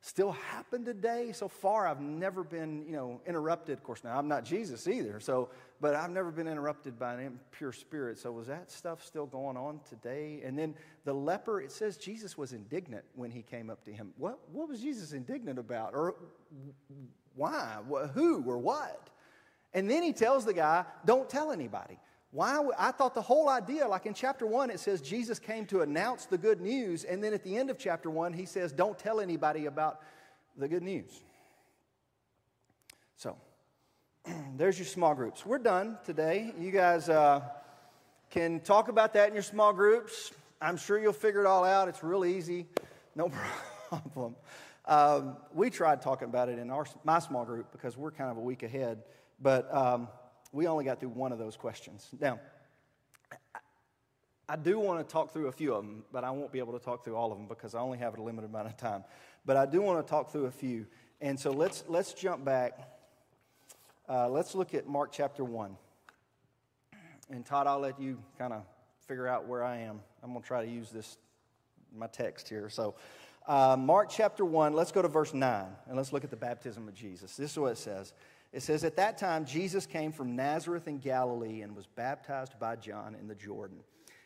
still 0.00 0.32
happen 0.32 0.84
today? 0.84 1.32
So 1.32 1.48
far 1.48 1.86
i've 1.86 2.00
never 2.00 2.44
been 2.44 2.84
you 2.86 2.92
know 2.92 3.20
interrupted. 3.26 3.78
Of 3.78 3.82
course 3.82 4.04
now 4.04 4.18
i'm 4.18 4.28
not 4.28 4.44
jesus 4.44 4.86
either 4.86 5.18
so 5.18 5.48
but 5.80 5.94
i've 5.94 6.10
never 6.10 6.30
been 6.30 6.46
interrupted 6.46 6.98
by 6.98 7.14
an 7.14 7.20
impure 7.20 7.72
spirit. 7.72 8.18
So 8.18 8.32
was 8.32 8.48
that 8.48 8.70
stuff 8.70 9.02
still 9.02 9.26
going 9.26 9.56
on 9.56 9.80
today? 9.88 10.42
And 10.44 10.58
then 10.58 10.74
the 11.04 11.14
leper 11.14 11.62
it 11.62 11.72
says 11.72 11.96
jesus 11.96 12.36
was 12.36 12.52
indignant 12.52 13.04
when 13.14 13.30
he 13.30 13.40
came 13.40 13.70
up 13.70 13.82
to 13.86 13.92
him. 13.92 14.12
What, 14.18 14.40
what 14.52 14.68
was 14.68 14.80
jesus 14.80 15.12
indignant 15.12 15.58
about? 15.58 15.94
Or 15.94 16.16
why? 17.34 17.78
Who 18.12 18.44
or 18.46 18.58
what 18.58 19.08
and 19.74 19.90
then 19.90 20.02
he 20.02 20.12
tells 20.12 20.44
the 20.44 20.54
guy, 20.54 20.84
don't 21.04 21.28
tell 21.28 21.50
anybody. 21.50 21.98
Why? 22.30 22.66
I 22.78 22.92
thought 22.92 23.14
the 23.14 23.22
whole 23.22 23.48
idea, 23.48 23.86
like 23.86 24.06
in 24.06 24.14
chapter 24.14 24.46
one, 24.46 24.70
it 24.70 24.80
says 24.80 25.00
Jesus 25.00 25.38
came 25.38 25.66
to 25.66 25.82
announce 25.82 26.26
the 26.26 26.38
good 26.38 26.60
news. 26.60 27.04
And 27.04 27.22
then 27.22 27.34
at 27.34 27.44
the 27.44 27.56
end 27.56 27.70
of 27.70 27.78
chapter 27.78 28.10
one, 28.10 28.32
he 28.32 28.44
says, 28.44 28.72
don't 28.72 28.98
tell 28.98 29.20
anybody 29.20 29.66
about 29.66 30.00
the 30.56 30.68
good 30.68 30.82
news. 30.82 31.22
So, 33.16 33.36
there's 34.56 34.78
your 34.78 34.86
small 34.86 35.14
groups. 35.14 35.44
We're 35.44 35.58
done 35.58 35.98
today. 36.04 36.52
You 36.58 36.70
guys 36.70 37.08
uh, 37.08 37.40
can 38.30 38.60
talk 38.60 38.88
about 38.88 39.12
that 39.14 39.28
in 39.28 39.34
your 39.34 39.42
small 39.42 39.72
groups. 39.72 40.32
I'm 40.60 40.76
sure 40.76 40.98
you'll 40.98 41.12
figure 41.12 41.40
it 41.40 41.46
all 41.46 41.64
out. 41.64 41.88
It's 41.88 42.02
real 42.02 42.24
easy, 42.24 42.66
no 43.14 43.30
problem. 43.88 44.34
Um, 44.86 45.36
we 45.52 45.70
tried 45.70 46.02
talking 46.02 46.28
about 46.28 46.48
it 46.48 46.58
in 46.58 46.70
our, 46.70 46.86
my 47.04 47.18
small 47.18 47.44
group 47.44 47.70
because 47.72 47.96
we're 47.96 48.10
kind 48.10 48.30
of 48.30 48.36
a 48.36 48.40
week 48.40 48.62
ahead. 48.62 49.02
But 49.40 49.72
um, 49.74 50.08
we 50.52 50.66
only 50.66 50.84
got 50.84 51.00
through 51.00 51.10
one 51.10 51.32
of 51.32 51.38
those 51.38 51.56
questions. 51.56 52.08
Now, 52.20 52.40
I 54.48 54.56
do 54.56 54.78
want 54.78 55.06
to 55.06 55.10
talk 55.10 55.32
through 55.32 55.48
a 55.48 55.52
few 55.52 55.74
of 55.74 55.84
them, 55.84 56.04
but 56.12 56.22
I 56.22 56.30
won't 56.30 56.52
be 56.52 56.58
able 56.58 56.74
to 56.74 56.84
talk 56.84 57.04
through 57.04 57.16
all 57.16 57.32
of 57.32 57.38
them 57.38 57.48
because 57.48 57.74
I 57.74 57.80
only 57.80 57.98
have 57.98 58.16
a 58.18 58.22
limited 58.22 58.50
amount 58.50 58.68
of 58.68 58.76
time. 58.76 59.04
But 59.46 59.56
I 59.56 59.66
do 59.66 59.80
want 59.80 60.06
to 60.06 60.10
talk 60.10 60.30
through 60.30 60.46
a 60.46 60.50
few. 60.50 60.86
And 61.20 61.40
so 61.40 61.50
let's, 61.50 61.84
let's 61.88 62.12
jump 62.12 62.44
back. 62.44 62.78
Uh, 64.08 64.28
let's 64.28 64.54
look 64.54 64.74
at 64.74 64.86
Mark 64.86 65.12
chapter 65.12 65.44
1. 65.44 65.76
And 67.30 67.46
Todd, 67.46 67.66
I'll 67.66 67.80
let 67.80 67.98
you 67.98 68.18
kind 68.38 68.52
of 68.52 68.62
figure 69.06 69.26
out 69.26 69.46
where 69.46 69.64
I 69.64 69.78
am. 69.78 70.00
I'm 70.22 70.30
going 70.30 70.42
to 70.42 70.46
try 70.46 70.64
to 70.64 70.70
use 70.70 70.90
this, 70.90 71.16
my 71.96 72.06
text 72.06 72.48
here. 72.48 72.68
So, 72.68 72.94
uh, 73.46 73.76
Mark 73.78 74.08
chapter 74.10 74.44
1, 74.44 74.72
let's 74.72 74.92
go 74.92 75.02
to 75.02 75.08
verse 75.08 75.34
9, 75.34 75.66
and 75.86 75.96
let's 75.96 76.12
look 76.12 76.24
at 76.24 76.30
the 76.30 76.36
baptism 76.36 76.88
of 76.88 76.94
Jesus. 76.94 77.36
This 77.36 77.50
is 77.50 77.58
what 77.58 77.72
it 77.72 77.78
says. 77.78 78.14
It 78.54 78.62
says, 78.62 78.84
At 78.84 78.96
that 78.96 79.18
time, 79.18 79.44
Jesus 79.44 79.84
came 79.84 80.12
from 80.12 80.36
Nazareth 80.36 80.86
in 80.86 80.98
Galilee 80.98 81.62
and 81.62 81.74
was 81.74 81.86
baptized 81.86 82.56
by 82.60 82.76
John 82.76 83.16
in 83.16 83.26
the 83.26 83.34
Jordan. 83.34 83.78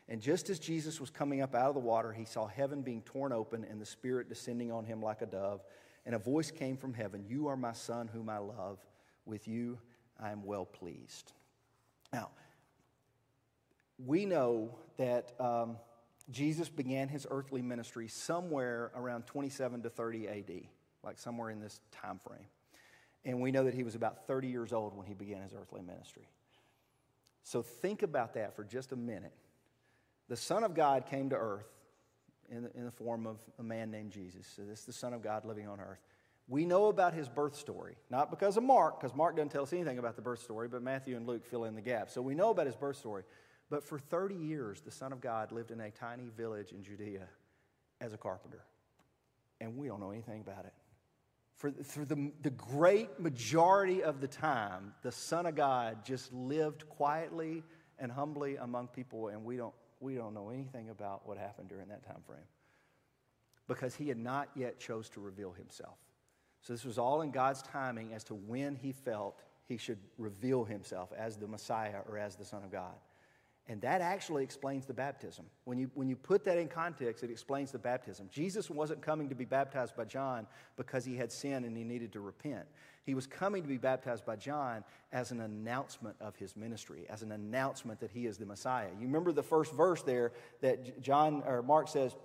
And 0.07 0.21
just 0.21 0.51
as 0.51 0.59
Jesus 0.59 1.01
was 1.01 1.09
coming 1.09 1.41
up 1.41 1.55
out 1.55 1.71
of 1.71 1.75
the 1.75 1.81
water, 1.81 2.13
he 2.13 2.27
saw 2.27 2.47
heaven 2.47 2.83
being 2.83 3.01
torn 3.03 3.33
open 3.33 3.65
and 3.65 3.81
the 3.81 3.87
Spirit 3.87 4.29
descending 4.29 4.71
on 4.71 4.85
him 4.85 5.01
like 5.01 5.23
a 5.23 5.27
dove. 5.27 5.63
And 6.05 6.15
a 6.15 6.19
voice 6.19 6.51
came 6.51 6.77
from 6.77 6.93
heaven 6.93 7.25
You 7.27 7.49
are 7.49 7.57
my 7.57 7.73
Son, 7.73 8.07
whom 8.07 8.29
I 8.29 8.37
love. 8.37 8.79
With 9.25 9.49
you 9.49 9.79
I 10.21 10.31
am 10.31 10.45
well 10.45 10.67
pleased. 10.67 11.33
Now, 12.13 12.29
we 14.05 14.27
know 14.27 14.77
that 14.99 15.33
um, 15.41 15.79
Jesus 16.31 16.69
began 16.69 17.09
his 17.09 17.27
earthly 17.31 17.63
ministry 17.63 18.09
somewhere 18.09 18.93
around 18.95 19.27
27 19.27 19.83
to 19.85 19.91
30 19.91 20.29
AD, 20.29 20.51
like 21.03 21.19
somewhere 21.19 21.49
in 21.49 21.61
this 21.61 21.81
time 21.93 22.21
frame. 22.27 22.47
And 23.25 23.41
we 23.41 23.51
know 23.51 23.65
that 23.65 23.75
he 23.75 23.83
was 23.83 23.95
about 23.95 24.27
30 24.27 24.49
years 24.49 24.73
old 24.73 24.97
when 24.97 25.07
he 25.07 25.15
began 25.15 25.43
his 25.43 25.53
earthly 25.55 25.83
ministry. 25.83 26.29
So 27.43 27.63
think 27.63 28.03
about 28.03 28.35
that 28.35 28.55
for 28.55 28.65
just 28.65 28.93
a 28.93 28.97
minute. 28.97 29.35
The 30.29 30.37
Son 30.37 30.65
of 30.65 30.75
God 30.75 31.07
came 31.07 31.31
to 31.31 31.37
earth 31.37 31.69
in 32.51 32.65
the, 32.65 32.77
in 32.77 32.85
the 32.85 32.91
form 32.91 33.27
of 33.27 33.39
a 33.59 33.63
man 33.63 33.91
named 33.91 34.13
Jesus. 34.13 34.47
So 34.55 34.63
this 34.63 34.81
is 34.81 34.85
the 34.85 34.93
Son 34.93 35.13
of 35.13 35.23
God 35.23 35.45
living 35.45 35.69
on 35.69 35.81
earth. 35.81 36.01
We 36.47 36.65
know 36.65 36.87
about 36.87 37.13
his 37.13 37.29
birth 37.29 37.57
story, 37.57 37.97
not 38.09 38.31
because 38.31 38.57
of 38.57 38.63
Mark, 38.63 39.01
because 39.01 39.15
Mark 39.15 39.37
doesn't 39.37 39.51
tell 39.51 39.65
us 39.65 39.73
anything 39.73 39.99
about 39.99 40.17
the 40.17 40.23
birth 40.23 40.41
story, 40.41 40.67
but 40.67 40.83
Matthew 40.83 41.17
and 41.17 41.27
Luke 41.27 41.45
fill 41.45 41.65
in 41.65 41.75
the 41.75 41.83
gap. 41.83 42.11
So 42.11 42.23
we 42.23 42.35
know 42.35 42.51
about 42.51 42.67
his 42.67 42.77
birth 42.77 42.97
story. 42.97 43.25
But 43.71 43.85
for 43.85 43.99
30 43.99 44.35
years, 44.35 44.81
the 44.81 44.91
Son 44.91 45.13
of 45.13 45.21
God 45.21 45.53
lived 45.53 45.71
in 45.71 45.81
a 45.81 45.91
tiny 45.91 46.31
village 46.35 46.73
in 46.73 46.83
Judea 46.83 47.29
as 48.01 48.15
a 48.15 48.17
carpenter. 48.17 48.65
And 49.61 49.77
we 49.77 49.89
don't 49.89 50.01
know 50.01 50.11
anything 50.11 50.41
about 50.41 50.65
it. 50.65 50.73
For, 51.59 51.73
for 51.83 52.05
the, 52.05 52.31
the 52.43 52.51
great 52.51 53.19
majority 53.19 54.05
of 54.05 54.21
the 54.21 54.29
time, 54.29 54.95
the 55.03 55.11
Son 55.11 55.45
of 55.45 55.57
God 55.57 56.05
just 56.05 56.33
lived 56.33 56.89
quietly 56.89 57.65
and 57.99 58.13
humbly 58.13 58.57
among 58.57 58.87
people, 58.89 59.29
and 59.29 59.45
we 59.45 59.57
don't, 59.57 59.75
we 59.99 60.15
don't 60.15 60.35
know 60.35 60.51
anything 60.51 60.89
about 60.89 61.27
what 61.27 61.37
happened 61.37 61.69
during 61.69 61.89
that 61.89 62.07
time 62.07 62.23
frame 62.25 62.39
because 63.67 63.97
he 63.97 64.09
had 64.09 64.19
not 64.19 64.49
yet 64.55 64.79
chose 64.79 65.09
to 65.11 65.21
reveal 65.21 65.53
himself. 65.53 65.99
So 66.63 66.73
this 66.73 66.85
was 66.85 66.97
all 66.97 67.23
in 67.23 67.33
God's 67.33 67.63
timing 67.63 68.15
as 68.15 68.23
to 68.25 68.35
when 68.35 68.77
he 68.77 68.93
felt 68.93 69.41
he 69.67 69.77
should 69.77 69.99
reveal 70.17 70.65
himself 70.65 71.13
as 71.17 71.37
the 71.37 71.49
Messiah 71.49 72.01
or 72.09 72.19
as 72.19 72.37
the 72.37 72.45
Son 72.45 72.63
of 72.63 72.71
God. 72.71 72.95
And 73.71 73.83
that 73.83 74.01
actually 74.01 74.45
explains 74.45 74.87
the 74.87 74.95
baptism. 74.95 75.45
When 75.65 75.79
you, 75.79 75.91
when 75.93 76.09
you 76.09 76.17
put 76.17 76.43
that 76.45 76.57
in 76.57 76.69
context, 76.69 77.23
it 77.23 77.31
explains 77.31 77.71
the 77.71 77.79
baptism. 77.79 78.29
Jesus 78.33 78.71
wasn't 78.71 79.03
coming 79.03 79.29
to 79.29 79.35
be 79.35 79.45
baptized 79.45 79.95
by 79.95 80.07
John 80.07 80.47
because 80.79 81.05
he 81.05 81.17
had 81.17 81.31
sinned 81.31 81.67
and 81.67 81.77
he 81.77 81.85
needed 81.85 82.13
to 82.15 82.21
repent. 82.21 82.65
He 83.05 83.15
was 83.15 83.27
coming 83.27 83.63
to 83.63 83.69
be 83.69 83.77
baptized 83.77 84.25
by 84.25 84.37
John 84.37 84.85
as 85.13 85.33
an 85.33 85.41
announcement 85.41 86.17
of 86.21 86.35
his 86.37 86.57
ministry, 86.57 87.07
as 87.11 87.23
an 87.23 87.33
announcement 87.33 88.01
that 88.01 88.11
he 88.11 88.27
is 88.27 88.39
the 88.39 88.47
Messiah. 88.47 88.89
You 88.99 89.07
remember 89.07 89.33
the 89.33 89.43
first 89.43 89.73
verse 89.73 90.03
there 90.03 90.33
that 90.63 91.03
John 91.03 91.43
or 91.47 91.63
Mark 91.63 91.89
says, 91.89 92.17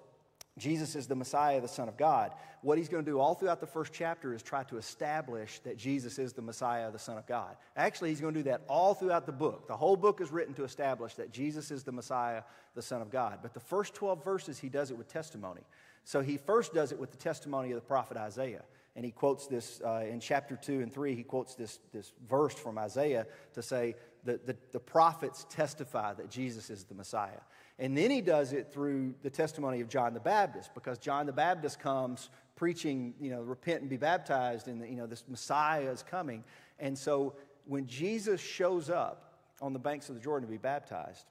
Jesus 0.60 0.96
is 0.96 1.08
the 1.08 1.16
Messiah, 1.16 1.60
the 1.60 1.68
Son 1.68 1.90
of 1.90 1.98
God. 1.98 2.32
What 2.62 2.78
he's 2.78 2.88
going 2.88 3.04
to 3.04 3.10
do 3.10 3.20
all 3.20 3.34
throughout 3.34 3.60
the 3.60 3.66
first 3.66 3.92
chapter 3.92 4.36
is 4.36 4.44
try 4.44 4.64
to 4.66 4.78
establish 4.78 5.60
that 5.60 5.78
Jesus 5.78 6.20
is 6.20 6.34
the 6.34 6.44
Messiah, 6.44 6.92
the 6.92 7.00
Son 7.00 7.18
of 7.18 7.26
God. 7.26 7.56
Actually, 7.76 8.10
he's 8.10 8.22
going 8.22 8.36
to 8.36 8.40
do 8.42 8.50
that 8.50 8.62
all 8.68 8.94
throughout 8.94 9.26
the 9.26 9.32
book. 9.32 9.68
The 9.68 9.76
whole 9.76 9.96
book 9.96 10.22
is 10.22 10.32
written 10.32 10.54
to 10.56 10.64
establish 10.64 11.16
that 11.16 11.32
Jesus 11.32 11.72
is 11.72 11.84
the 11.84 11.92
Messiah, 11.92 12.44
the 12.76 12.84
Son 12.84 13.02
of 13.02 13.10
God. 13.10 13.40
But 13.42 13.56
the 13.56 13.60
first 13.60 13.96
12 13.96 14.24
verses, 14.24 14.60
he 14.60 14.70
does 14.70 14.92
it 14.92 14.98
with 14.98 15.08
testimony. 15.08 15.62
So 16.04 16.22
he 16.22 16.38
first 16.38 16.74
does 16.74 16.92
it 16.92 17.00
with 17.00 17.10
the 17.10 17.18
testimony 17.18 17.72
of 17.72 17.76
the 17.76 17.88
prophet 17.88 18.18
Isaiah. 18.18 18.64
And 18.96 19.04
he 19.04 19.12
quotes 19.12 19.48
this 19.48 19.82
uh, 19.84 20.04
in 20.08 20.20
chapter 20.20 20.56
2 20.56 20.82
and 20.82 20.94
3, 20.94 21.16
he 21.16 21.24
quotes 21.24 21.56
this, 21.56 21.80
this 21.92 22.14
verse 22.30 22.54
from 22.54 22.78
Isaiah 22.78 23.26
to 23.54 23.64
say 23.64 23.96
that 24.26 24.46
the, 24.46 24.56
the 24.72 24.80
prophets 24.80 25.48
testify 25.50 26.14
that 26.14 26.30
Jesus 26.30 26.70
is 26.70 26.84
the 26.84 26.94
Messiah. 26.94 27.42
And 27.80 27.98
then 27.98 28.12
he 28.12 28.22
does 28.22 28.54
it 28.54 28.72
through 28.72 29.16
the 29.24 29.30
testimony 29.30 29.82
of 29.82 29.90
John 29.90 30.14
the 30.14 30.20
Baptist, 30.20 30.74
because 30.74 30.98
John 31.00 31.26
the 31.26 31.34
Baptist 31.34 31.80
comes 31.80 32.30
preaching, 32.56 33.16
you 33.20 33.32
know, 33.32 33.42
repent 33.42 33.82
and 33.82 33.90
be 33.90 33.98
baptized, 33.98 34.68
and, 34.68 34.88
you 34.88 34.96
know, 34.96 35.08
this 35.08 35.24
Messiah 35.28 35.90
is 35.90 36.04
coming. 36.04 36.44
And 36.80 36.98
so 36.98 37.34
when 37.66 37.88
Jesus 37.88 38.40
shows 38.40 38.90
up 38.90 39.34
on 39.62 39.74
the 39.74 39.80
banks 39.80 40.10
of 40.10 40.16
the 40.16 40.22
Jordan 40.22 40.48
to 40.48 40.52
be 40.52 40.58
baptized, 40.58 41.26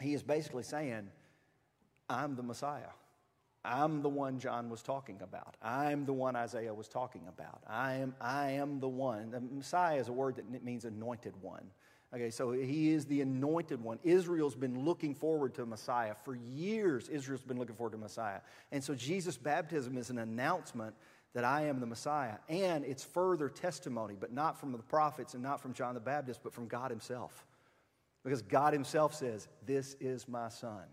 he 0.00 0.14
is 0.14 0.22
basically 0.22 0.62
saying, 0.62 1.08
I'm 2.08 2.36
the 2.36 2.42
Messiah. 2.42 2.92
I'm 3.64 4.00
the 4.00 4.08
one 4.08 4.38
John 4.38 4.70
was 4.70 4.80
talking 4.82 5.18
about. 5.22 5.56
I'm 5.60 6.06
the 6.06 6.12
one 6.12 6.36
Isaiah 6.36 6.72
was 6.72 6.86
talking 6.88 7.22
about. 7.28 7.62
I 7.66 7.94
am, 7.94 8.14
I 8.20 8.52
am 8.52 8.78
the 8.78 8.88
one. 8.88 9.30
The 9.32 9.40
Messiah 9.40 9.98
is 9.98 10.08
a 10.08 10.12
word 10.12 10.36
that 10.36 10.64
means 10.64 10.84
anointed 10.84 11.34
one. 11.42 11.64
Okay, 12.14 12.30
so 12.30 12.52
he 12.52 12.92
is 12.92 13.04
the 13.06 13.20
anointed 13.20 13.82
one. 13.82 13.98
Israel's 14.04 14.54
been 14.54 14.84
looking 14.84 15.14
forward 15.14 15.54
to 15.54 15.66
Messiah. 15.66 16.14
For 16.24 16.36
years, 16.36 17.08
Israel's 17.08 17.42
been 17.42 17.58
looking 17.58 17.74
forward 17.74 17.92
to 17.92 17.98
Messiah. 17.98 18.40
And 18.70 18.82
so 18.82 18.94
Jesus' 18.94 19.36
baptism 19.36 19.98
is 19.98 20.10
an 20.10 20.18
announcement 20.18 20.94
that 21.34 21.44
I 21.44 21.62
am 21.62 21.80
the 21.80 21.86
Messiah. 21.86 22.36
And 22.48 22.84
it's 22.84 23.04
further 23.04 23.48
testimony, 23.48 24.16
but 24.18 24.32
not 24.32 24.58
from 24.58 24.72
the 24.72 24.78
prophets 24.78 25.34
and 25.34 25.42
not 25.42 25.60
from 25.60 25.74
John 25.74 25.94
the 25.94 26.00
Baptist, 26.00 26.40
but 26.42 26.54
from 26.54 26.68
God 26.68 26.90
Himself. 26.90 27.44
Because 28.24 28.40
God 28.40 28.72
Himself 28.72 29.14
says, 29.14 29.48
This 29.66 29.96
is 30.00 30.28
my 30.28 30.48
Son. 30.48 30.84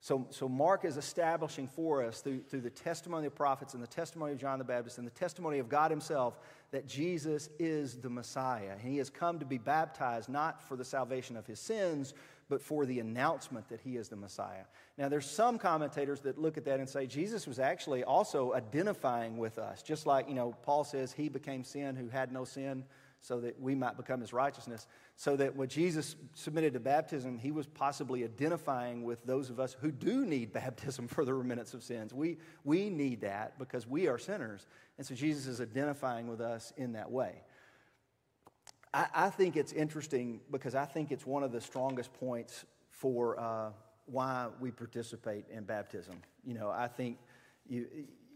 So, 0.00 0.26
so 0.30 0.48
Mark 0.48 0.84
is 0.84 0.96
establishing 0.96 1.68
for 1.68 2.04
us 2.04 2.20
through, 2.20 2.42
through 2.42 2.60
the 2.62 2.70
testimony 2.70 3.26
of 3.26 3.34
prophets 3.34 3.74
and 3.74 3.82
the 3.82 3.88
testimony 3.88 4.32
of 4.32 4.38
John 4.38 4.58
the 4.58 4.64
Baptist 4.64 4.98
and 4.98 5.06
the 5.06 5.12
testimony 5.12 5.58
of 5.58 5.68
God 5.68 5.90
Himself 5.90 6.38
that 6.70 6.86
Jesus 6.86 7.48
is 7.58 7.96
the 7.96 8.10
Messiah. 8.10 8.72
and 8.72 8.80
He 8.80 8.98
has 8.98 9.10
come 9.10 9.38
to 9.38 9.44
be 9.44 9.58
baptized 9.58 10.28
not 10.28 10.62
for 10.62 10.76
the 10.76 10.84
salvation 10.84 11.36
of 11.36 11.46
his 11.46 11.60
sins, 11.60 12.14
but 12.48 12.62
for 12.62 12.86
the 12.86 13.00
announcement 13.00 13.68
that 13.68 13.80
he 13.80 13.96
is 13.96 14.08
the 14.08 14.16
Messiah. 14.16 14.64
Now, 14.98 15.08
there's 15.08 15.28
some 15.28 15.58
commentators 15.58 16.20
that 16.20 16.38
look 16.38 16.56
at 16.56 16.64
that 16.66 16.78
and 16.78 16.88
say 16.88 17.06
Jesus 17.06 17.46
was 17.46 17.58
actually 17.58 18.04
also 18.04 18.54
identifying 18.54 19.36
with 19.36 19.58
us, 19.58 19.82
just 19.82 20.06
like, 20.06 20.28
you 20.28 20.34
know, 20.34 20.54
Paul 20.62 20.84
says 20.84 21.12
he 21.12 21.28
became 21.28 21.64
sin 21.64 21.96
who 21.96 22.08
had 22.08 22.32
no 22.32 22.44
sin 22.44 22.84
so 23.26 23.40
that 23.40 23.60
we 23.60 23.74
might 23.74 23.96
become 23.96 24.20
his 24.20 24.32
righteousness. 24.32 24.86
So 25.16 25.34
that 25.34 25.56
when 25.56 25.68
Jesus 25.68 26.14
submitted 26.34 26.74
to 26.74 26.80
baptism, 26.80 27.38
he 27.38 27.50
was 27.50 27.66
possibly 27.66 28.22
identifying 28.22 29.02
with 29.02 29.24
those 29.26 29.50
of 29.50 29.58
us 29.58 29.74
who 29.80 29.90
do 29.90 30.24
need 30.24 30.52
baptism 30.52 31.08
for 31.08 31.24
the 31.24 31.34
remittance 31.34 31.74
of 31.74 31.82
sins. 31.82 32.14
We, 32.14 32.38
we 32.62 32.88
need 32.88 33.22
that 33.22 33.58
because 33.58 33.84
we 33.84 34.06
are 34.06 34.16
sinners. 34.16 34.66
And 34.96 35.04
so 35.04 35.16
Jesus 35.16 35.48
is 35.48 35.60
identifying 35.60 36.28
with 36.28 36.40
us 36.40 36.72
in 36.76 36.92
that 36.92 37.10
way. 37.10 37.42
I, 38.94 39.06
I 39.12 39.30
think 39.30 39.56
it's 39.56 39.72
interesting 39.72 40.40
because 40.52 40.76
I 40.76 40.84
think 40.84 41.10
it's 41.10 41.26
one 41.26 41.42
of 41.42 41.50
the 41.50 41.60
strongest 41.60 42.12
points 42.12 42.64
for 42.90 43.40
uh, 43.40 43.70
why 44.06 44.46
we 44.60 44.70
participate 44.70 45.46
in 45.50 45.64
baptism. 45.64 46.14
You 46.44 46.54
know, 46.54 46.70
I 46.70 46.86
think 46.86 47.18
you, 47.68 47.86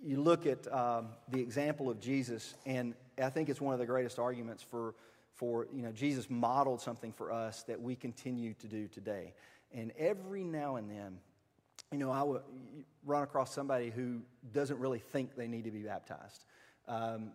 you 0.03 0.21
look 0.21 0.47
at 0.47 0.67
um, 0.73 1.11
the 1.29 1.41
example 1.41 1.89
of 1.89 2.01
Jesus, 2.01 2.55
and 2.67 2.95
I 3.23 3.31
think 3.31 3.49
it's 3.49 3.61
one 3.61 3.75
of 3.75 3.81
the 3.81 3.87
greatest 3.87 4.19
arguments 4.19 4.63
for, 4.63 4.95
for, 5.35 5.67
you 5.73 5.83
know, 5.83 5.93
Jesus 5.93 6.29
modeled 6.29 6.81
something 6.81 7.13
for 7.13 7.33
us 7.33 7.63
that 7.65 7.81
we 7.81 7.97
continue 7.97 8.55
to 8.55 8.67
do 8.67 8.89
today. 8.89 9.35
And 9.73 9.93
every 9.99 10.45
now 10.45 10.77
and 10.77 10.91
then, 10.91 11.19
you 11.93 11.99
know, 11.99 12.11
I 12.11 12.23
would 12.23 12.43
run 13.05 13.23
across 13.23 13.55
somebody 13.55 13.91
who 13.91 14.21
doesn't 14.53 14.79
really 14.79 14.99
think 14.99 15.35
they 15.35 15.49
need 15.49 15.65
to 15.65 15.71
be 15.71 15.81
baptized. 15.81 16.45
Um, 16.91 17.31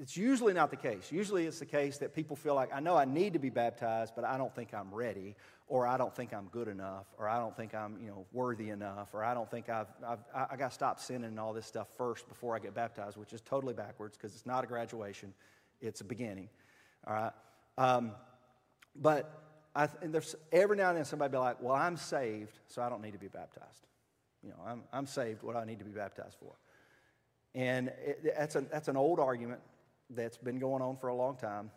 it's 0.00 0.16
usually 0.16 0.54
not 0.54 0.70
the 0.70 0.76
case. 0.76 1.12
Usually 1.12 1.44
it's 1.44 1.58
the 1.58 1.66
case 1.66 1.98
that 1.98 2.14
people 2.14 2.36
feel 2.36 2.54
like, 2.54 2.70
I 2.74 2.80
know 2.80 2.96
I 2.96 3.04
need 3.04 3.34
to 3.34 3.38
be 3.38 3.50
baptized, 3.50 4.14
but 4.16 4.24
I 4.24 4.38
don't 4.38 4.52
think 4.54 4.72
I'm 4.72 4.92
ready, 4.92 5.36
or 5.68 5.86
I 5.86 5.98
don't 5.98 6.16
think 6.16 6.32
I'm 6.32 6.46
good 6.46 6.68
enough, 6.68 7.04
or 7.18 7.28
I 7.28 7.38
don't 7.38 7.54
think 7.54 7.74
I'm, 7.74 7.98
you 8.00 8.08
know, 8.08 8.24
worthy 8.32 8.70
enough, 8.70 9.12
or 9.12 9.22
I 9.22 9.34
don't 9.34 9.50
think 9.50 9.68
I've, 9.68 9.88
I've 10.06 10.20
I 10.50 10.56
got 10.56 10.70
to 10.70 10.74
stop 10.74 11.00
sinning 11.00 11.24
and 11.24 11.38
all 11.38 11.52
this 11.52 11.66
stuff 11.66 11.88
first 11.98 12.26
before 12.28 12.56
I 12.56 12.60
get 12.60 12.74
baptized, 12.74 13.18
which 13.18 13.34
is 13.34 13.42
totally 13.42 13.74
backwards 13.74 14.16
because 14.16 14.34
it's 14.34 14.46
not 14.46 14.64
a 14.64 14.66
graduation, 14.66 15.34
it's 15.82 16.00
a 16.00 16.04
beginning. 16.04 16.48
All 17.06 17.12
right. 17.12 17.32
Um, 17.76 18.12
but 18.96 19.30
I, 19.76 19.88
there's 20.02 20.34
every 20.50 20.78
now 20.78 20.88
and 20.88 20.96
then 20.96 21.04
somebody 21.04 21.30
be 21.30 21.36
like, 21.36 21.60
well, 21.60 21.74
I'm 21.74 21.98
saved, 21.98 22.58
so 22.68 22.80
I 22.80 22.88
don't 22.88 23.02
need 23.02 23.12
to 23.12 23.18
be 23.18 23.28
baptized. 23.28 23.86
You 24.42 24.48
know, 24.50 24.60
I'm, 24.66 24.82
I'm 24.94 25.06
saved. 25.06 25.42
What 25.42 25.52
do 25.52 25.58
I 25.58 25.66
need 25.66 25.78
to 25.80 25.84
be 25.84 25.90
baptized 25.90 26.36
for? 26.40 26.54
And 27.54 27.88
it, 28.04 28.34
that's, 28.36 28.56
a, 28.56 28.62
that's 28.62 28.88
an 28.88 28.96
old 28.96 29.20
argument 29.20 29.60
that's 30.10 30.36
been 30.36 30.58
going 30.58 30.82
on 30.82 30.96
for 30.96 31.08
a 31.08 31.14
long 31.14 31.36
time 31.36 31.70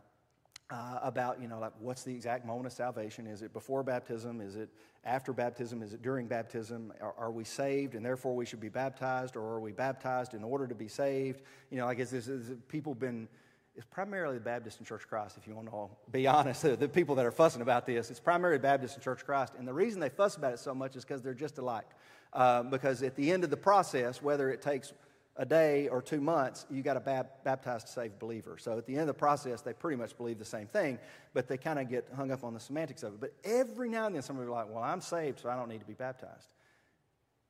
uh, 0.69 0.99
about, 1.01 1.41
you 1.41 1.47
know, 1.47 1.59
like 1.59 1.73
what's 1.79 2.03
the 2.03 2.13
exact 2.13 2.45
moment 2.45 2.65
of 2.65 2.73
salvation? 2.73 3.27
Is 3.27 3.41
it 3.41 3.53
before 3.53 3.83
baptism? 3.83 4.41
Is 4.41 4.55
it 4.55 4.69
after 5.05 5.31
baptism? 5.31 5.81
Is 5.81 5.93
it 5.93 6.01
during 6.01 6.27
baptism? 6.27 6.91
Are, 6.99 7.13
are 7.17 7.31
we 7.31 7.43
saved 7.43 7.95
and 7.95 8.05
therefore 8.05 8.35
we 8.35 8.45
should 8.45 8.59
be 8.59 8.69
baptized? 8.69 9.35
Or 9.35 9.41
are 9.41 9.59
we 9.59 9.71
baptized 9.71 10.33
in 10.33 10.43
order 10.43 10.67
to 10.67 10.75
be 10.75 10.87
saved? 10.87 11.41
You 11.71 11.77
know, 11.77 11.87
I 11.87 11.93
guess 11.93 12.09
this, 12.09 12.25
this, 12.25 12.51
people 12.67 12.93
been, 12.95 13.29
it's 13.75 13.85
primarily 13.85 14.35
the 14.35 14.43
Baptist 14.43 14.79
and 14.79 14.87
Church 14.87 15.03
of 15.03 15.09
Christ, 15.09 15.37
if 15.37 15.47
you 15.47 15.55
want 15.55 15.69
to 15.69 15.87
be 16.11 16.27
honest. 16.27 16.63
The 16.79 16.89
people 16.89 17.15
that 17.15 17.25
are 17.25 17.31
fussing 17.31 17.61
about 17.61 17.85
this, 17.85 18.09
it's 18.09 18.19
primarily 18.19 18.59
Baptist 18.59 18.95
and 18.95 19.03
Church 19.03 19.21
of 19.21 19.25
Christ. 19.25 19.53
And 19.57 19.67
the 19.67 19.73
reason 19.73 19.99
they 19.99 20.09
fuss 20.09 20.35
about 20.35 20.53
it 20.53 20.59
so 20.59 20.73
much 20.73 20.95
is 20.95 21.05
because 21.05 21.21
they're 21.21 21.33
just 21.33 21.59
alike. 21.59 21.87
Uh, 22.33 22.63
because 22.63 23.03
at 23.03 23.15
the 23.15 23.31
end 23.31 23.45
of 23.45 23.49
the 23.49 23.57
process, 23.57 24.21
whether 24.21 24.49
it 24.49 24.61
takes 24.61 24.91
a 25.37 25.45
day 25.45 25.87
or 25.87 26.01
two 26.01 26.19
months, 26.19 26.65
you 26.69 26.81
got 26.81 26.97
a 26.97 26.99
bab- 26.99 27.29
baptized 27.43 27.87
saved 27.87 28.17
believer. 28.19 28.57
So 28.57 28.77
at 28.77 28.85
the 28.85 28.93
end 28.93 29.01
of 29.01 29.07
the 29.07 29.13
process, 29.13 29.61
they 29.61 29.73
pretty 29.73 29.97
much 29.97 30.17
believe 30.17 30.39
the 30.39 30.45
same 30.45 30.67
thing, 30.67 30.97
but 31.33 31.47
they 31.47 31.57
kind 31.57 31.79
of 31.79 31.89
get 31.89 32.07
hung 32.15 32.31
up 32.31 32.43
on 32.43 32.53
the 32.53 32.59
semantics 32.59 33.03
of 33.03 33.13
it. 33.13 33.19
But 33.21 33.33
every 33.43 33.87
now 33.87 34.07
and 34.07 34.15
then, 34.15 34.23
somebody 34.23 34.47
will 34.47 34.55
be 34.55 34.59
like, 34.59 34.73
well, 34.73 34.83
I'm 34.83 35.01
saved, 35.01 35.39
so 35.39 35.49
I 35.49 35.55
don't 35.55 35.69
need 35.69 35.79
to 35.79 35.85
be 35.85 35.93
baptized. 35.93 36.49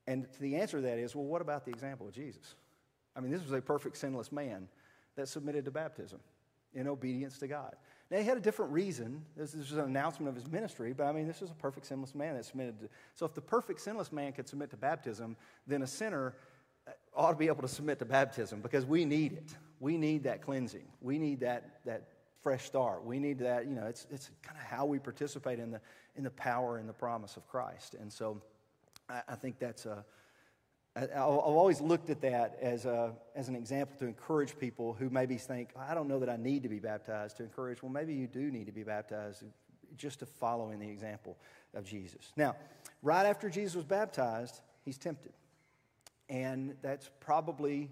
And 0.05 0.27
the 0.39 0.57
answer 0.57 0.77
to 0.77 0.83
that 0.83 0.97
is, 0.97 1.15
well, 1.15 1.25
what 1.25 1.41
about 1.41 1.65
the 1.65 1.71
example 1.71 2.07
of 2.07 2.13
Jesus? 2.13 2.55
I 3.15 3.21
mean, 3.21 3.31
this 3.31 3.41
was 3.41 3.51
a 3.51 3.61
perfect 3.61 3.97
sinless 3.97 4.31
man 4.31 4.67
that 5.15 5.27
submitted 5.27 5.65
to 5.65 5.71
baptism 5.71 6.19
in 6.73 6.87
obedience 6.87 7.39
to 7.39 7.47
God. 7.47 7.75
Now, 8.09 8.19
he 8.19 8.23
had 8.23 8.37
a 8.37 8.41
different 8.41 8.71
reason. 8.71 9.25
This 9.35 9.53
is 9.53 9.73
an 9.73 9.79
announcement 9.79 10.29
of 10.29 10.35
his 10.35 10.49
ministry, 10.49 10.93
but 10.93 11.05
I 11.05 11.11
mean, 11.11 11.27
this 11.27 11.41
is 11.41 11.49
a 11.49 11.55
perfect 11.55 11.87
sinless 11.87 12.15
man 12.15 12.35
that 12.35 12.45
submitted 12.45 12.79
to. 12.79 12.89
So, 13.15 13.25
if 13.25 13.33
the 13.33 13.41
perfect 13.41 13.81
sinless 13.81 14.13
man 14.13 14.31
could 14.31 14.47
submit 14.47 14.69
to 14.69 14.77
baptism, 14.77 15.35
then 15.65 15.81
a 15.81 15.87
sinner 15.87 16.35
ought 17.17 17.31
to 17.31 17.37
be 17.37 17.47
able 17.47 17.63
to 17.63 17.67
submit 17.67 17.99
to 17.99 18.05
baptism 18.05 18.61
because 18.61 18.85
we 18.85 19.05
need 19.05 19.33
it. 19.33 19.55
We 19.79 19.97
need 19.97 20.23
that 20.23 20.41
cleansing. 20.41 20.87
We 21.01 21.17
need 21.17 21.41
that, 21.41 21.79
that 21.85 22.03
fresh 22.41 22.65
start. 22.65 23.03
We 23.03 23.19
need 23.19 23.39
that, 23.39 23.67
you 23.67 23.75
know, 23.75 23.85
it's, 23.85 24.07
it's 24.09 24.31
kind 24.41 24.57
of 24.57 24.63
how 24.63 24.85
we 24.85 24.99
participate 24.99 25.59
in 25.59 25.71
the, 25.71 25.81
in 26.15 26.23
the 26.23 26.31
power 26.31 26.77
and 26.77 26.87
the 26.87 26.93
promise 26.93 27.37
of 27.37 27.47
Christ. 27.47 27.95
And 27.99 28.11
so, 28.11 28.41
I, 29.09 29.21
I 29.29 29.35
think 29.35 29.59
that's 29.59 29.85
a 29.85 30.05
I've 30.97 31.11
always 31.15 31.79
looked 31.79 32.09
at 32.09 32.21
that 32.21 32.57
as, 32.59 32.85
a, 32.85 33.13
as 33.35 33.49
an 33.49 33.55
example 33.55 33.95
to 33.99 34.07
encourage 34.07 34.57
people 34.57 34.93
who 34.93 35.11
maybe 35.11 35.37
think, 35.37 35.69
I 35.77 35.93
don't 35.93 36.07
know 36.07 36.19
that 36.19 36.29
I 36.29 36.37
need 36.37 36.63
to 36.63 36.69
be 36.69 36.79
baptized, 36.79 37.37
to 37.37 37.43
encourage, 37.43 37.83
well, 37.83 37.91
maybe 37.91 38.15
you 38.15 38.25
do 38.25 38.49
need 38.49 38.65
to 38.65 38.71
be 38.71 38.81
baptized 38.81 39.43
just 39.95 40.19
to 40.19 40.25
follow 40.25 40.71
in 40.71 40.79
the 40.79 40.89
example 40.89 41.37
of 41.75 41.85
Jesus. 41.85 42.31
Now, 42.35 42.55
right 43.03 43.27
after 43.27 43.47
Jesus 43.47 43.75
was 43.75 43.85
baptized, 43.85 44.59
he's 44.85 44.97
tempted. 44.97 45.33
And 46.29 46.75
that's 46.81 47.09
probably, 47.19 47.89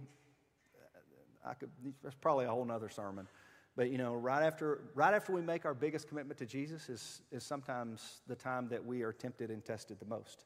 I 1.46 1.54
could, 1.54 1.70
that's 2.04 2.16
probably 2.16 2.46
a 2.46 2.50
whole 2.50 2.70
other 2.72 2.90
sermon. 2.90 3.28
But 3.76 3.90
you 3.90 3.98
know, 3.98 4.16
right 4.16 4.44
after, 4.44 4.82
right 4.94 5.14
after 5.14 5.34
we 5.34 5.42
make 5.42 5.66
our 5.66 5.74
biggest 5.74 6.08
commitment 6.08 6.40
to 6.40 6.46
Jesus 6.46 6.90
is, 6.90 7.22
is 7.32 7.44
sometimes 7.44 8.22
the 8.28 8.36
time 8.36 8.70
that 8.70 8.84
we 8.84 9.02
are 9.04 9.12
tempted 9.12 9.50
and 9.50 9.64
tested 9.64 10.00
the 10.00 10.06
most. 10.06 10.46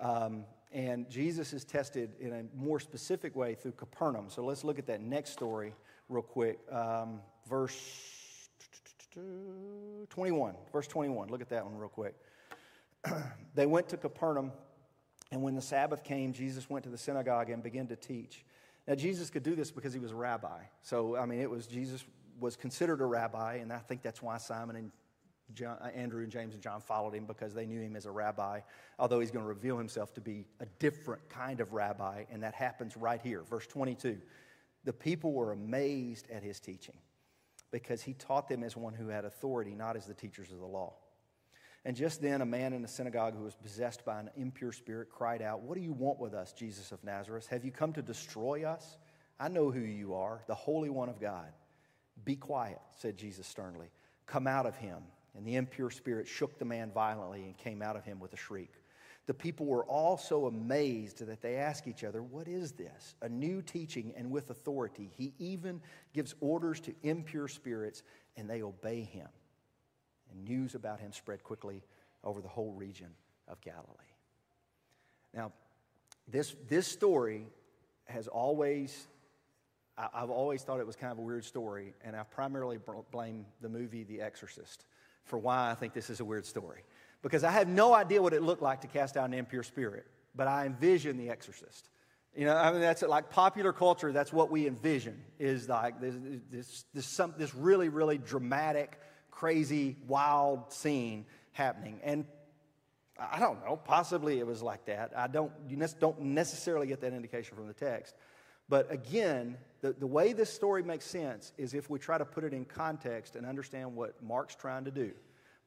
Um, 0.00 0.44
and 0.72 1.08
Jesus 1.08 1.52
is 1.52 1.64
tested 1.64 2.12
in 2.20 2.32
a 2.32 2.44
more 2.54 2.80
specific 2.80 3.34
way 3.36 3.54
through 3.54 3.72
Capernaum. 3.72 4.28
So 4.28 4.44
let's 4.44 4.64
look 4.64 4.78
at 4.78 4.86
that 4.86 5.00
next 5.00 5.30
story 5.30 5.74
real 6.08 6.22
quick. 6.22 6.58
Um, 6.70 7.20
verse 7.48 8.48
21. 10.10 10.54
Verse 10.72 10.86
21. 10.86 11.28
Look 11.28 11.40
at 11.40 11.48
that 11.50 11.64
one 11.64 11.76
real 11.76 11.88
quick. 11.88 12.14
they 13.54 13.66
went 13.66 13.88
to 13.90 13.96
Capernaum, 13.96 14.52
and 15.32 15.42
when 15.42 15.54
the 15.54 15.62
Sabbath 15.62 16.04
came, 16.04 16.32
Jesus 16.32 16.70
went 16.70 16.84
to 16.84 16.90
the 16.90 16.98
synagogue 16.98 17.50
and 17.50 17.62
began 17.62 17.86
to 17.88 17.96
teach. 17.96 18.44
Now, 18.86 18.94
Jesus 18.94 19.30
could 19.30 19.42
do 19.42 19.56
this 19.56 19.70
because 19.70 19.92
he 19.92 19.98
was 19.98 20.12
a 20.12 20.16
rabbi. 20.16 20.60
So, 20.82 21.16
I 21.16 21.26
mean, 21.26 21.40
it 21.40 21.50
was 21.50 21.66
Jesus 21.66 22.04
was 22.38 22.54
considered 22.54 23.00
a 23.00 23.06
rabbi, 23.06 23.54
and 23.56 23.72
I 23.72 23.78
think 23.78 24.02
that's 24.02 24.22
why 24.22 24.38
Simon 24.38 24.76
and 24.76 24.90
John, 25.54 25.78
uh, 25.80 25.86
Andrew 25.86 26.22
and 26.22 26.30
James 26.30 26.54
and 26.54 26.62
John 26.62 26.80
followed 26.80 27.14
him 27.14 27.24
because 27.24 27.54
they 27.54 27.66
knew 27.66 27.80
him 27.80 27.96
as 27.96 28.06
a 28.06 28.10
rabbi, 28.10 28.60
although 28.98 29.20
he's 29.20 29.30
going 29.30 29.44
to 29.44 29.48
reveal 29.48 29.78
himself 29.78 30.12
to 30.14 30.20
be 30.20 30.44
a 30.60 30.66
different 30.78 31.28
kind 31.28 31.60
of 31.60 31.72
rabbi, 31.72 32.24
and 32.30 32.42
that 32.42 32.54
happens 32.54 32.96
right 32.96 33.20
here. 33.20 33.42
Verse 33.42 33.66
22 33.66 34.18
The 34.84 34.92
people 34.92 35.32
were 35.32 35.52
amazed 35.52 36.28
at 36.30 36.42
his 36.42 36.60
teaching 36.60 36.96
because 37.70 38.02
he 38.02 38.14
taught 38.14 38.48
them 38.48 38.62
as 38.62 38.76
one 38.76 38.94
who 38.94 39.08
had 39.08 39.24
authority, 39.24 39.74
not 39.74 39.96
as 39.96 40.06
the 40.06 40.14
teachers 40.14 40.52
of 40.52 40.58
the 40.58 40.66
law. 40.66 40.94
And 41.86 41.94
just 41.94 42.20
then, 42.20 42.40
a 42.40 42.46
man 42.46 42.72
in 42.72 42.82
the 42.82 42.88
synagogue 42.88 43.36
who 43.36 43.44
was 43.44 43.54
possessed 43.54 44.04
by 44.04 44.18
an 44.18 44.28
impure 44.36 44.72
spirit 44.72 45.08
cried 45.08 45.40
out, 45.40 45.62
What 45.62 45.76
do 45.76 45.80
you 45.80 45.92
want 45.92 46.18
with 46.18 46.34
us, 46.34 46.52
Jesus 46.52 46.90
of 46.90 47.02
Nazareth? 47.04 47.46
Have 47.46 47.64
you 47.64 47.70
come 47.70 47.92
to 47.92 48.02
destroy 48.02 48.64
us? 48.64 48.98
I 49.38 49.46
know 49.46 49.70
who 49.70 49.78
you 49.82 50.14
are, 50.14 50.42
the 50.48 50.54
Holy 50.56 50.90
One 50.90 51.08
of 51.08 51.20
God. 51.20 51.46
Be 52.24 52.34
quiet, 52.34 52.80
said 52.96 53.16
Jesus 53.16 53.46
sternly. 53.46 53.86
Come 54.26 54.48
out 54.48 54.66
of 54.66 54.74
him. 54.74 54.98
And 55.36 55.46
the 55.46 55.54
impure 55.54 55.90
spirit 55.90 56.26
shook 56.26 56.58
the 56.58 56.64
man 56.64 56.90
violently 56.90 57.44
and 57.44 57.56
came 57.56 57.82
out 57.82 57.94
of 57.94 58.04
him 58.04 58.18
with 58.18 58.32
a 58.32 58.36
shriek. 58.36 58.72
The 59.26 59.34
people 59.34 59.66
were 59.66 59.84
all 59.84 60.16
so 60.16 60.46
amazed 60.46 61.24
that 61.24 61.40
they 61.40 61.54
asked 61.54 61.86
each 61.86 62.02
other, 62.02 62.20
What 62.20 62.48
is 62.48 62.72
this? 62.72 63.14
A 63.22 63.28
new 63.28 63.62
teaching 63.62 64.12
and 64.16 64.32
with 64.32 64.50
authority. 64.50 65.12
He 65.16 65.34
even 65.38 65.80
gives 66.12 66.34
orders 66.40 66.80
to 66.80 66.94
impure 67.04 67.46
spirits, 67.46 68.02
and 68.36 68.50
they 68.50 68.62
obey 68.62 69.02
him. 69.02 69.28
And 70.36 70.48
news 70.48 70.74
about 70.74 71.00
him 71.00 71.12
spread 71.12 71.42
quickly 71.42 71.82
over 72.22 72.40
the 72.40 72.48
whole 72.48 72.72
region 72.72 73.08
of 73.48 73.60
Galilee. 73.60 73.84
Now, 75.34 75.52
this, 76.28 76.54
this 76.68 76.86
story 76.86 77.46
has 78.06 78.28
always, 78.28 79.06
I've 79.96 80.30
always 80.30 80.62
thought 80.62 80.80
it 80.80 80.86
was 80.86 80.96
kind 80.96 81.12
of 81.12 81.18
a 81.18 81.22
weird 81.22 81.44
story, 81.44 81.94
and 82.04 82.16
I 82.16 82.22
primarily 82.22 82.78
blame 83.10 83.46
the 83.60 83.68
movie 83.68 84.04
The 84.04 84.20
Exorcist 84.20 84.86
for 85.24 85.38
why 85.38 85.70
I 85.70 85.74
think 85.74 85.92
this 85.92 86.10
is 86.10 86.20
a 86.20 86.24
weird 86.24 86.46
story. 86.46 86.82
Because 87.22 87.44
I 87.44 87.50
have 87.50 87.68
no 87.68 87.94
idea 87.94 88.22
what 88.22 88.32
it 88.32 88.42
looked 88.42 88.62
like 88.62 88.82
to 88.82 88.86
cast 88.86 89.16
out 89.16 89.26
an 89.26 89.34
impure 89.34 89.62
spirit, 89.62 90.06
but 90.34 90.46
I 90.46 90.66
envision 90.66 91.16
the 91.16 91.30
exorcist. 91.30 91.88
You 92.36 92.44
know, 92.44 92.56
I 92.56 92.70
mean, 92.70 92.80
that's 92.80 93.02
like 93.02 93.30
popular 93.30 93.72
culture, 93.72 94.12
that's 94.12 94.32
what 94.32 94.50
we 94.50 94.66
envision 94.66 95.20
is 95.38 95.68
like 95.68 96.00
this, 96.00 96.14
this, 96.50 96.84
this, 96.92 97.06
some, 97.06 97.34
this 97.38 97.54
really, 97.54 97.88
really 97.88 98.18
dramatic, 98.18 99.00
crazy, 99.36 99.96
wild 100.08 100.72
scene 100.72 101.26
happening. 101.52 102.00
And 102.02 102.24
I 103.18 103.38
don't 103.38 103.64
know, 103.64 103.76
possibly 103.76 104.38
it 104.38 104.46
was 104.46 104.62
like 104.62 104.86
that. 104.86 105.12
I 105.14 105.26
don't, 105.26 105.52
you 105.68 105.76
don't 106.00 106.20
necessarily 106.20 106.86
get 106.86 107.02
that 107.02 107.12
indication 107.12 107.54
from 107.54 107.68
the 107.68 107.74
text. 107.74 108.14
But 108.68 108.90
again, 108.90 109.58
the, 109.82 109.92
the 109.92 110.06
way 110.06 110.32
this 110.32 110.52
story 110.52 110.82
makes 110.82 111.04
sense 111.04 111.52
is 111.58 111.74
if 111.74 111.88
we 111.90 111.98
try 111.98 112.18
to 112.18 112.24
put 112.24 112.44
it 112.44 112.54
in 112.54 112.64
context 112.64 113.36
and 113.36 113.46
understand 113.46 113.94
what 113.94 114.20
Mark's 114.22 114.54
trying 114.54 114.84
to 114.86 114.90
do. 114.90 115.12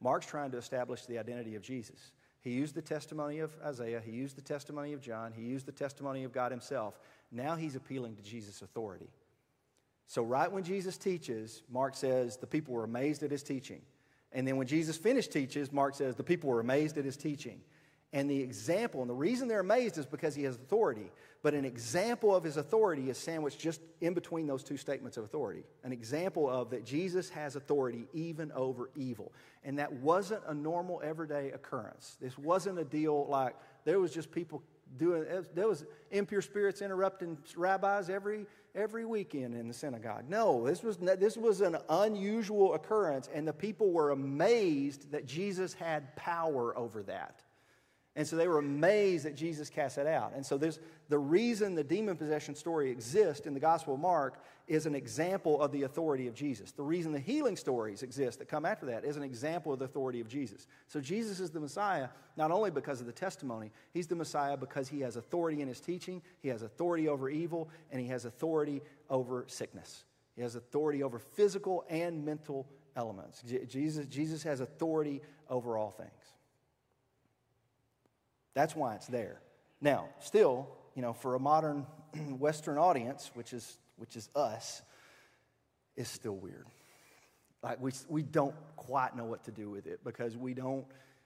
Mark's 0.00 0.26
trying 0.26 0.50
to 0.50 0.58
establish 0.58 1.06
the 1.06 1.18
identity 1.18 1.54
of 1.54 1.62
Jesus. 1.62 2.12
He 2.42 2.50
used 2.50 2.74
the 2.74 2.82
testimony 2.82 3.38
of 3.38 3.52
Isaiah, 3.64 4.02
he 4.04 4.12
used 4.12 4.36
the 4.36 4.42
testimony 4.42 4.94
of 4.94 5.00
John, 5.00 5.32
he 5.32 5.42
used 5.42 5.66
the 5.66 5.72
testimony 5.72 6.24
of 6.24 6.32
God 6.32 6.50
himself. 6.50 6.98
Now 7.30 7.54
he's 7.54 7.76
appealing 7.76 8.16
to 8.16 8.22
Jesus' 8.22 8.62
authority. 8.62 9.10
So, 10.10 10.24
right 10.24 10.50
when 10.50 10.64
Jesus 10.64 10.98
teaches, 10.98 11.62
Mark 11.70 11.94
says 11.94 12.36
the 12.36 12.44
people 12.44 12.74
were 12.74 12.82
amazed 12.82 13.22
at 13.22 13.30
his 13.30 13.44
teaching. 13.44 13.80
And 14.32 14.44
then 14.44 14.56
when 14.56 14.66
Jesus 14.66 14.96
finished 14.96 15.30
teaches, 15.30 15.70
Mark 15.70 15.94
says 15.94 16.16
the 16.16 16.24
people 16.24 16.50
were 16.50 16.58
amazed 16.58 16.98
at 16.98 17.04
his 17.04 17.16
teaching. 17.16 17.60
And 18.12 18.28
the 18.28 18.40
example, 18.40 19.02
and 19.02 19.08
the 19.08 19.14
reason 19.14 19.46
they're 19.46 19.60
amazed 19.60 19.98
is 19.98 20.06
because 20.06 20.34
he 20.34 20.42
has 20.42 20.56
authority. 20.56 21.12
But 21.44 21.54
an 21.54 21.64
example 21.64 22.34
of 22.34 22.42
his 22.42 22.56
authority 22.56 23.08
is 23.08 23.18
sandwiched 23.18 23.60
just 23.60 23.82
in 24.00 24.14
between 24.14 24.48
those 24.48 24.64
two 24.64 24.76
statements 24.76 25.16
of 25.16 25.22
authority. 25.22 25.62
An 25.84 25.92
example 25.92 26.50
of 26.50 26.70
that 26.70 26.84
Jesus 26.84 27.30
has 27.30 27.54
authority 27.54 28.08
even 28.12 28.50
over 28.50 28.90
evil. 28.96 29.32
And 29.62 29.78
that 29.78 29.92
wasn't 29.92 30.42
a 30.48 30.54
normal 30.54 31.00
everyday 31.04 31.52
occurrence. 31.52 32.16
This 32.20 32.36
wasn't 32.36 32.80
a 32.80 32.84
deal 32.84 33.26
like 33.28 33.54
there 33.84 34.00
was 34.00 34.12
just 34.12 34.32
people 34.32 34.60
doing 34.96 35.24
there 35.54 35.68
was 35.68 35.84
impure 36.10 36.42
spirits 36.42 36.82
interrupting 36.82 37.38
rabbis 37.56 38.10
every 38.10 38.46
every 38.74 39.04
weekend 39.04 39.54
in 39.54 39.68
the 39.68 39.74
synagogue. 39.74 40.24
No, 40.28 40.66
this 40.66 40.82
was 40.82 40.96
this 40.96 41.36
was 41.36 41.60
an 41.60 41.76
unusual 41.88 42.74
occurrence 42.74 43.28
and 43.32 43.46
the 43.46 43.52
people 43.52 43.92
were 43.92 44.10
amazed 44.10 45.10
that 45.12 45.26
Jesus 45.26 45.74
had 45.74 46.14
power 46.16 46.76
over 46.76 47.02
that. 47.04 47.42
And 48.20 48.28
so 48.28 48.36
they 48.36 48.48
were 48.48 48.58
amazed 48.58 49.24
that 49.24 49.34
Jesus 49.34 49.70
cast 49.70 49.96
it 49.96 50.06
out. 50.06 50.34
And 50.36 50.44
so 50.44 50.58
the 50.58 51.18
reason 51.18 51.74
the 51.74 51.82
demon 51.82 52.18
possession 52.18 52.54
story 52.54 52.90
exists 52.90 53.46
in 53.46 53.54
the 53.54 53.60
Gospel 53.60 53.94
of 53.94 54.00
Mark 54.00 54.44
is 54.68 54.84
an 54.84 54.94
example 54.94 55.58
of 55.58 55.72
the 55.72 55.84
authority 55.84 56.26
of 56.26 56.34
Jesus. 56.34 56.70
The 56.70 56.82
reason 56.82 57.12
the 57.12 57.18
healing 57.18 57.56
stories 57.56 58.02
exist 58.02 58.38
that 58.40 58.46
come 58.46 58.66
after 58.66 58.84
that 58.84 59.06
is 59.06 59.16
an 59.16 59.22
example 59.22 59.72
of 59.72 59.78
the 59.78 59.86
authority 59.86 60.20
of 60.20 60.28
Jesus. 60.28 60.66
So 60.86 61.00
Jesus 61.00 61.40
is 61.40 61.48
the 61.48 61.60
Messiah 61.60 62.08
not 62.36 62.50
only 62.50 62.70
because 62.70 63.00
of 63.00 63.06
the 63.06 63.12
testimony, 63.12 63.72
he's 63.94 64.06
the 64.06 64.16
Messiah 64.16 64.54
because 64.54 64.86
he 64.86 65.00
has 65.00 65.16
authority 65.16 65.62
in 65.62 65.68
his 65.68 65.80
teaching, 65.80 66.20
he 66.42 66.48
has 66.50 66.60
authority 66.60 67.08
over 67.08 67.30
evil, 67.30 67.70
and 67.90 68.02
he 68.02 68.08
has 68.08 68.26
authority 68.26 68.82
over 69.08 69.46
sickness. 69.48 70.04
He 70.36 70.42
has 70.42 70.56
authority 70.56 71.02
over 71.02 71.18
physical 71.18 71.86
and 71.88 72.22
mental 72.22 72.66
elements. 72.96 73.42
Jesus, 73.66 74.04
Jesus 74.04 74.42
has 74.42 74.60
authority 74.60 75.22
over 75.48 75.78
all 75.78 75.92
things. 75.92 76.10
That's 78.54 78.74
why 78.74 78.94
it's 78.94 79.06
there. 79.06 79.40
Now, 79.80 80.08
still, 80.20 80.68
you 80.94 81.02
know, 81.02 81.12
for 81.12 81.34
a 81.34 81.38
modern 81.38 81.86
Western 82.38 82.78
audience, 82.78 83.30
which 83.34 83.52
is, 83.52 83.78
which 83.96 84.16
is 84.16 84.28
us, 84.34 84.82
is 85.96 86.08
still 86.08 86.36
weird. 86.36 86.66
Like 87.62 87.80
we, 87.80 87.92
we 88.08 88.22
don't 88.22 88.54
quite 88.76 89.16
know 89.16 89.24
what 89.24 89.44
to 89.44 89.50
do 89.50 89.70
with 89.70 89.86
it 89.86 90.00
because 90.04 90.36
we 90.36 90.54
don't, 90.54 90.84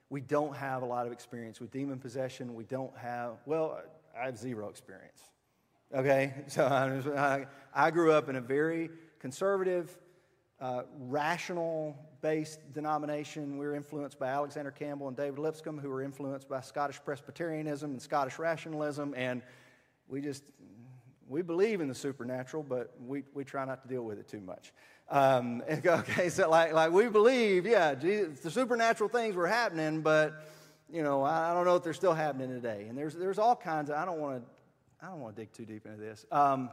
we 0.09 0.21
don't 0.21 0.55
have 0.55 0.81
a 0.81 0.85
lot 0.85 1.05
of 1.05 1.13
experience 1.13 1.59
with 1.59 1.71
demon 1.71 1.97
possession. 1.99 2.55
We 2.55 2.65
don't 2.65 2.95
have, 2.97 3.37
well, 3.45 3.81
I 4.19 4.25
have 4.25 4.37
zero 4.37 4.69
experience. 4.69 5.21
Okay? 5.93 6.33
So 6.47 6.65
I, 6.65 7.47
I 7.73 7.91
grew 7.91 8.11
up 8.11 8.29
in 8.29 8.35
a 8.35 8.41
very 8.41 8.89
conservative, 9.19 9.97
uh, 10.59 10.83
rational 10.99 11.97
based 12.21 12.59
denomination. 12.73 13.57
We 13.57 13.65
were 13.65 13.75
influenced 13.75 14.19
by 14.19 14.27
Alexander 14.27 14.71
Campbell 14.71 15.07
and 15.07 15.17
David 15.17 15.39
Lipscomb, 15.39 15.77
who 15.77 15.89
were 15.89 16.01
influenced 16.01 16.49
by 16.49 16.61
Scottish 16.61 16.99
Presbyterianism 17.03 17.91
and 17.91 18.01
Scottish 18.01 18.39
rationalism. 18.39 19.13
And 19.15 19.41
we 20.07 20.21
just, 20.21 20.43
we 21.27 21.41
believe 21.41 21.81
in 21.81 21.87
the 21.87 21.95
supernatural, 21.95 22.63
but 22.63 22.93
we, 23.05 23.23
we 23.33 23.43
try 23.43 23.65
not 23.65 23.81
to 23.83 23.87
deal 23.87 24.03
with 24.03 24.19
it 24.19 24.27
too 24.27 24.41
much. 24.41 24.73
Um, 25.09 25.63
okay, 25.85 26.29
so 26.29 26.49
like, 26.49 26.73
like 26.73 26.91
we 26.91 27.07
believe, 27.07 27.65
yeah, 27.65 27.95
Jesus, 27.95 28.39
the 28.39 28.51
supernatural 28.51 29.09
things 29.09 29.35
were 29.35 29.47
happening, 29.47 30.01
but 30.01 30.45
you 30.91 31.03
know, 31.03 31.23
I, 31.23 31.51
I, 31.51 31.53
don't 31.53 31.65
know 31.65 31.75
if 31.75 31.83
they're 31.83 31.93
still 31.93 32.13
happening 32.13 32.49
today. 32.49 32.85
And 32.87 32.97
there's, 32.97 33.15
there's 33.15 33.39
all 33.39 33.55
kinds 33.55 33.89
of, 33.89 33.97
I 33.97 34.05
don't 34.05 34.19
want 34.19 34.43
to, 34.43 35.05
I 35.05 35.09
don't 35.09 35.19
want 35.19 35.35
to 35.35 35.41
dig 35.41 35.51
too 35.51 35.65
deep 35.65 35.85
into 35.85 35.97
this. 35.97 36.25
Um, 36.31 36.69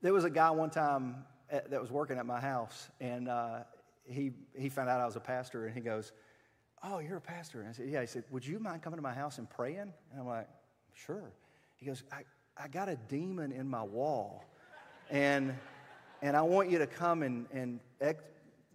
there 0.00 0.12
was 0.12 0.24
a 0.24 0.30
guy 0.30 0.50
one 0.50 0.70
time 0.70 1.24
at, 1.50 1.70
that 1.70 1.80
was 1.80 1.90
working 1.90 2.18
at 2.18 2.26
my 2.26 2.40
house, 2.40 2.88
and 3.00 3.28
uh, 3.28 3.60
he, 4.04 4.32
he 4.56 4.68
found 4.68 4.88
out 4.88 5.00
I 5.00 5.06
was 5.06 5.16
a 5.16 5.20
pastor, 5.20 5.66
and 5.66 5.74
he 5.74 5.80
goes, 5.80 6.12
oh, 6.82 6.98
you're 6.98 7.18
a 7.18 7.20
pastor. 7.20 7.60
And 7.60 7.68
I 7.68 7.72
said, 7.72 7.88
yeah. 7.88 8.00
He 8.00 8.06
said, 8.06 8.24
would 8.30 8.46
you 8.46 8.58
mind 8.58 8.82
coming 8.82 8.98
to 8.98 9.02
my 9.02 9.12
house 9.14 9.38
and 9.38 9.48
praying? 9.48 9.92
And 10.10 10.20
I'm 10.20 10.26
like, 10.26 10.48
sure. 10.94 11.32
He 11.76 11.86
goes, 11.86 12.02
I, 12.12 12.22
I 12.56 12.68
got 12.68 12.88
a 12.88 12.96
demon 12.96 13.52
in 13.52 13.68
my 13.68 13.82
wall, 13.82 14.44
and, 15.10 15.54
and 16.20 16.36
I 16.36 16.42
want 16.42 16.70
you 16.70 16.78
to 16.78 16.86
come 16.86 17.22
and, 17.22 17.46
and 17.52 17.80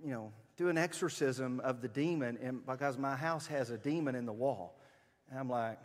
you 0.04 0.12
know, 0.12 0.32
do 0.58 0.70
an 0.70 0.78
exorcism 0.78 1.60
of 1.62 1.82
the 1.82 1.88
demon 1.88 2.38
and, 2.42 2.66
because 2.66 2.98
my 2.98 3.16
house 3.16 3.48
has 3.48 3.70
a 3.70 3.78
demon 3.78 4.16
in 4.16 4.26
the 4.26 4.34
wall. 4.34 4.80
And 5.30 5.40
I'm 5.40 5.50
like, 5.50 5.80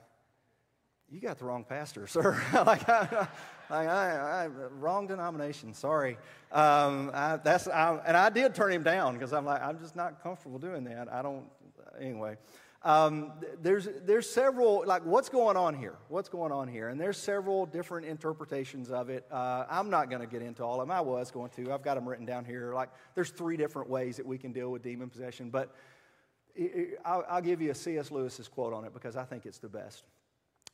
you 1.10 1.20
got 1.20 1.38
the 1.38 1.44
wrong 1.44 1.64
pastor, 1.64 2.06
sir. 2.08 2.42
like, 2.66 2.88
I, 2.88 3.28
I, 3.76 4.44
I, 4.44 4.46
wrong 4.46 5.06
denomination. 5.06 5.74
Sorry. 5.74 6.18
Um, 6.50 7.10
I, 7.14 7.38
that's 7.38 7.66
and 7.66 8.16
I 8.16 8.28
did 8.30 8.54
turn 8.54 8.72
him 8.72 8.82
down 8.82 9.14
because 9.14 9.32
I'm 9.32 9.44
like, 9.44 9.62
I'm 9.62 9.78
just 9.78 9.96
not 9.96 10.22
comfortable 10.22 10.58
doing 10.58 10.84
that. 10.84 11.12
I 11.12 11.22
don't. 11.22 11.44
Anyway, 12.00 12.36
um, 12.84 13.32
there's, 13.60 13.88
there's 14.04 14.28
several, 14.28 14.84
like, 14.86 15.04
what's 15.04 15.28
going 15.28 15.56
on 15.56 15.74
here? 15.74 15.94
What's 16.08 16.28
going 16.28 16.50
on 16.50 16.66
here? 16.66 16.88
And 16.88 17.00
there's 17.00 17.16
several 17.16 17.64
different 17.64 18.06
interpretations 18.06 18.90
of 18.90 19.08
it. 19.08 19.24
Uh, 19.30 19.66
I'm 19.70 19.88
not 19.88 20.10
going 20.10 20.20
to 20.20 20.26
get 20.26 20.42
into 20.42 20.64
all 20.64 20.80
of 20.80 20.88
them. 20.88 20.90
I 20.90 21.00
was 21.00 21.30
going 21.30 21.50
to. 21.50 21.72
I've 21.72 21.82
got 21.82 21.94
them 21.94 22.08
written 22.08 22.26
down 22.26 22.44
here. 22.44 22.74
Like, 22.74 22.90
there's 23.14 23.30
three 23.30 23.56
different 23.56 23.88
ways 23.88 24.16
that 24.16 24.26
we 24.26 24.36
can 24.36 24.52
deal 24.52 24.70
with 24.70 24.82
demon 24.82 25.10
possession. 25.10 25.50
But 25.50 25.74
it, 26.56 26.62
it, 26.74 27.00
I'll, 27.04 27.24
I'll 27.28 27.42
give 27.42 27.62
you 27.62 27.70
a 27.70 27.74
C.S. 27.74 28.10
Lewis's 28.10 28.48
quote 28.48 28.72
on 28.72 28.84
it 28.84 28.92
because 28.92 29.16
I 29.16 29.24
think 29.24 29.46
it's 29.46 29.58
the 29.58 29.68
best 29.68 30.02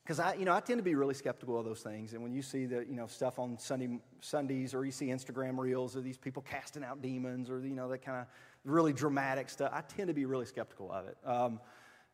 because 0.09 0.19
I, 0.19 0.33
you 0.33 0.43
know, 0.43 0.55
I 0.55 0.59
tend 0.59 0.79
to 0.79 0.83
be 0.83 0.95
really 0.95 1.13
skeptical 1.13 1.59
of 1.59 1.65
those 1.65 1.81
things. 1.81 2.13
And 2.13 2.23
when 2.23 2.33
you 2.33 2.41
see 2.41 2.65
the, 2.65 2.77
you 2.77 2.95
know, 2.95 3.05
stuff 3.05 3.37
on 3.37 3.59
Sunday, 3.59 3.99
Sundays, 4.21 4.73
or 4.73 4.83
you 4.83 4.91
see 4.91 5.09
Instagram 5.09 5.59
reels 5.59 5.95
of 5.95 6.03
these 6.03 6.17
people 6.17 6.41
casting 6.41 6.83
out 6.83 6.99
demons, 6.99 7.47
or 7.47 7.59
you 7.59 7.75
know, 7.75 7.87
that 7.89 7.99
kind 7.99 8.21
of 8.21 8.25
really 8.65 8.91
dramatic 8.91 9.51
stuff, 9.51 9.69
I 9.71 9.81
tend 9.81 10.07
to 10.07 10.15
be 10.15 10.25
really 10.25 10.47
skeptical 10.47 10.91
of 10.91 11.05
it. 11.05 11.15
Um, 11.23 11.59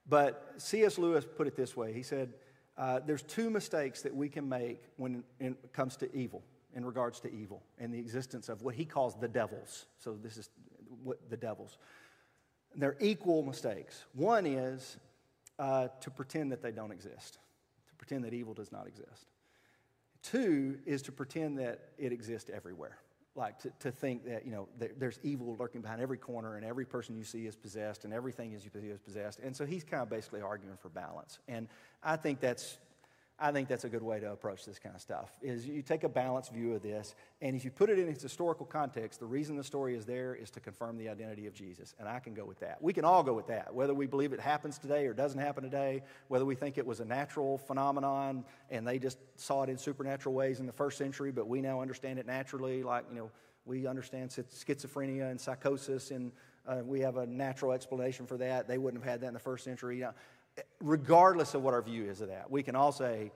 but 0.09 0.55
C.S. 0.57 0.97
Lewis 0.97 1.25
put 1.37 1.47
it 1.47 1.55
this 1.55 1.77
way 1.77 1.93
He 1.93 2.03
said, 2.03 2.33
uh, 2.77 2.99
There's 2.99 3.23
two 3.23 3.49
mistakes 3.49 4.01
that 4.01 4.13
we 4.13 4.27
can 4.27 4.49
make 4.49 4.81
when 4.97 5.23
it 5.39 5.55
comes 5.71 5.95
to 5.95 6.13
evil, 6.13 6.43
in 6.73 6.83
regards 6.83 7.21
to 7.21 7.33
evil, 7.33 7.63
and 7.79 7.93
the 7.93 7.99
existence 7.99 8.49
of 8.49 8.61
what 8.61 8.75
he 8.75 8.83
calls 8.83 9.15
the 9.21 9.29
devils. 9.29 9.85
So, 9.99 10.17
this 10.21 10.35
is 10.35 10.49
what 11.01 11.29
the 11.29 11.37
devils. 11.37 11.77
They're 12.75 12.97
equal 12.99 13.41
mistakes. 13.41 14.03
One 14.11 14.45
is 14.45 14.97
uh, 15.57 15.87
to 16.01 16.11
pretend 16.11 16.51
that 16.51 16.61
they 16.61 16.71
don't 16.71 16.91
exist, 16.91 17.39
pretend 18.05 18.25
that 18.25 18.33
evil 18.33 18.53
does 18.53 18.71
not 18.71 18.87
exist. 18.87 19.27
Two 20.21 20.79
is 20.85 21.01
to 21.03 21.11
pretend 21.11 21.59
that 21.59 21.89
it 21.97 22.11
exists 22.11 22.49
everywhere. 22.53 22.97
Like 23.35 23.59
to, 23.59 23.71
to 23.81 23.91
think 23.91 24.25
that 24.25 24.45
you 24.45 24.51
know 24.51 24.69
there's 24.97 25.19
evil 25.21 25.57
lurking 25.59 25.81
behind 25.81 26.01
every 26.01 26.17
corner 26.17 26.55
and 26.55 26.65
every 26.65 26.85
person 26.85 27.15
you 27.17 27.25
see 27.25 27.45
is 27.45 27.55
possessed 27.55 28.05
and 28.05 28.13
everything 28.13 28.53
is 28.53 28.63
is 28.73 28.99
possessed. 28.99 29.39
And 29.39 29.55
so 29.55 29.65
he's 29.65 29.83
kind 29.83 30.01
of 30.01 30.09
basically 30.09 30.41
arguing 30.41 30.77
for 30.77 30.89
balance. 30.89 31.39
And 31.47 31.67
i 32.01 32.15
think 32.15 32.39
that's 32.39 32.77
I 33.37 33.51
think 33.51 33.67
that's 33.67 33.83
a 33.83 33.89
good 33.89 34.01
way 34.01 34.21
to 34.21 34.31
approach 34.31 34.65
this 34.65 34.79
kind 34.79 34.95
of 34.95 35.01
stuff. 35.01 35.29
Is 35.41 35.67
you 35.67 35.81
take 35.81 36.05
a 36.05 36.09
balanced 36.09 36.53
view 36.53 36.73
of 36.73 36.81
this, 36.81 37.15
and 37.41 37.53
if 37.53 37.65
you 37.65 37.71
put 37.71 37.89
it 37.89 37.99
in 37.99 38.07
its 38.07 38.23
historical 38.23 38.65
context, 38.65 39.19
the 39.19 39.25
reason 39.25 39.57
the 39.57 39.63
story 39.63 39.93
is 39.95 40.05
there 40.05 40.35
is 40.35 40.49
to 40.51 40.61
confirm 40.61 40.97
the 40.97 41.09
identity 41.09 41.45
of 41.45 41.53
Jesus, 41.53 41.93
and 41.99 42.07
I 42.07 42.19
can 42.19 42.33
go 42.33 42.45
with 42.45 42.59
that. 42.59 42.81
We 42.81 42.93
can 42.93 43.03
all 43.03 43.23
go 43.23 43.33
with 43.33 43.47
that, 43.47 43.73
whether 43.75 43.93
we 43.93 44.07
believe 44.07 44.31
it 44.31 44.39
happens 44.39 44.77
today 44.77 45.05
or 45.05 45.13
doesn't 45.13 45.39
happen 45.39 45.63
today, 45.63 46.01
whether 46.29 46.45
we 46.45 46.55
think 46.55 46.77
it 46.77 46.85
was 46.85 47.01
a 47.01 47.05
natural 47.05 47.57
phenomenon 47.57 48.45
and 48.69 48.87
they 48.87 48.99
just 48.99 49.17
saw 49.35 49.63
it 49.63 49.69
in 49.69 49.77
supernatural 49.77 50.33
ways 50.33 50.61
in 50.61 50.65
the 50.65 50.73
first 50.73 50.97
century, 50.97 51.31
but 51.31 51.47
we 51.47 51.59
now 51.59 51.81
understand 51.81 52.19
it 52.19 52.25
naturally, 52.25 52.83
like 52.83 53.03
you 53.11 53.17
know 53.17 53.31
we 53.65 53.87
understand 53.87 54.29
schizophrenia 54.29 55.29
and 55.31 55.41
psychosis, 55.41 56.11
and 56.11 56.31
uh, 56.67 56.81
we 56.83 56.99
have 56.99 57.17
a 57.17 57.25
natural 57.25 57.71
explanation 57.71 58.25
for 58.25 58.37
that. 58.37 58.67
They 58.67 58.77
wouldn't 58.77 59.03
have 59.03 59.11
had 59.11 59.21
that 59.21 59.27
in 59.27 59.33
the 59.33 59.39
first 59.39 59.63
century. 59.63 59.97
You 59.97 60.03
know, 60.03 60.13
regardless 60.81 61.53
of 61.53 61.63
what 61.63 61.73
our 61.73 61.81
view 61.81 62.05
is 62.05 62.21
of 62.21 62.29
that, 62.29 62.49
we 62.49 62.63
can 62.63 62.75
all 62.75 62.91
say 62.91 63.31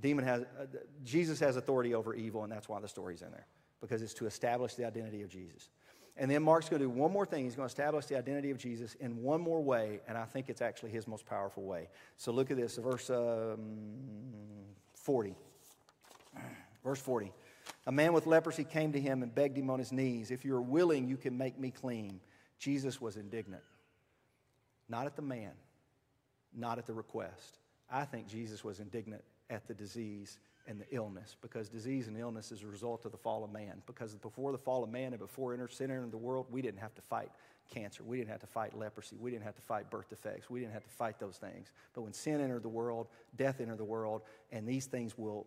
demon 0.00 0.24
has, 0.24 0.42
uh, 0.42 0.66
Jesus 1.04 1.40
has 1.40 1.56
authority 1.56 1.94
over 1.94 2.14
evil, 2.14 2.42
and 2.42 2.52
that's 2.52 2.68
why 2.68 2.80
the 2.80 2.88
story's 2.88 3.22
in 3.22 3.30
there, 3.30 3.46
because 3.80 4.02
it's 4.02 4.14
to 4.14 4.26
establish 4.26 4.74
the 4.74 4.84
identity 4.84 5.22
of 5.22 5.28
Jesus. 5.28 5.68
And 6.16 6.30
then 6.30 6.42
Mark's 6.42 6.68
going 6.68 6.80
to 6.80 6.86
do 6.86 6.90
one 6.90 7.12
more 7.12 7.26
thing. 7.26 7.44
He's 7.44 7.56
going 7.56 7.68
to 7.68 7.72
establish 7.72 8.06
the 8.06 8.16
identity 8.16 8.50
of 8.50 8.58
Jesus 8.58 8.94
in 8.94 9.22
one 9.22 9.40
more 9.40 9.62
way, 9.62 10.00
and 10.06 10.16
I 10.16 10.24
think 10.24 10.48
it's 10.48 10.62
actually 10.62 10.90
his 10.90 11.08
most 11.08 11.26
powerful 11.26 11.64
way. 11.64 11.88
So 12.16 12.30
look 12.30 12.50
at 12.50 12.56
this, 12.56 12.76
verse 12.76 13.10
um, 13.10 13.58
40. 14.94 15.34
Verse 16.84 17.00
40. 17.00 17.32
A 17.86 17.92
man 17.92 18.12
with 18.12 18.26
leprosy 18.26 18.62
came 18.62 18.92
to 18.92 19.00
him 19.00 19.22
and 19.22 19.34
begged 19.34 19.58
him 19.58 19.70
on 19.70 19.78
his 19.78 19.90
knees, 19.90 20.30
If 20.30 20.44
you're 20.44 20.60
willing, 20.60 21.08
you 21.08 21.16
can 21.16 21.36
make 21.36 21.58
me 21.58 21.70
clean. 21.70 22.20
Jesus 22.58 23.00
was 23.00 23.16
indignant. 23.16 23.62
Not 24.88 25.06
at 25.06 25.16
the 25.16 25.22
man, 25.22 25.52
not 26.56 26.78
at 26.78 26.86
the 26.86 26.94
request. 26.94 27.58
I 27.90 28.04
think 28.04 28.26
Jesus 28.26 28.64
was 28.64 28.80
indignant 28.80 29.22
at 29.50 29.66
the 29.66 29.74
disease 29.74 30.38
and 30.66 30.80
the 30.80 30.86
illness 30.90 31.36
because 31.42 31.68
disease 31.68 32.08
and 32.08 32.16
illness 32.16 32.50
is 32.50 32.62
a 32.62 32.66
result 32.66 33.04
of 33.04 33.12
the 33.12 33.18
fall 33.18 33.44
of 33.44 33.52
man. 33.52 33.82
Because 33.86 34.14
before 34.14 34.52
the 34.52 34.58
fall 34.58 34.82
of 34.82 34.90
man 34.90 35.12
and 35.12 35.18
before 35.18 35.54
sin 35.68 35.90
entered 35.90 36.10
the 36.10 36.16
world, 36.16 36.46
we 36.50 36.62
didn't 36.62 36.80
have 36.80 36.94
to 36.94 37.02
fight 37.02 37.30
cancer. 37.72 38.02
We 38.04 38.18
didn't 38.18 38.30
have 38.30 38.40
to 38.40 38.46
fight 38.46 38.76
leprosy. 38.76 39.16
We 39.18 39.30
didn't 39.30 39.44
have 39.44 39.54
to 39.56 39.62
fight 39.62 39.90
birth 39.90 40.08
defects. 40.10 40.50
We 40.50 40.60
didn't 40.60 40.72
have 40.72 40.84
to 40.84 40.90
fight 40.90 41.18
those 41.18 41.36
things. 41.36 41.72
But 41.94 42.02
when 42.02 42.12
sin 42.12 42.40
entered 42.40 42.62
the 42.62 42.68
world, 42.68 43.08
death 43.36 43.60
entered 43.60 43.78
the 43.78 43.84
world, 43.84 44.22
and 44.52 44.66
these 44.66 44.86
things 44.86 45.16
will, 45.16 45.46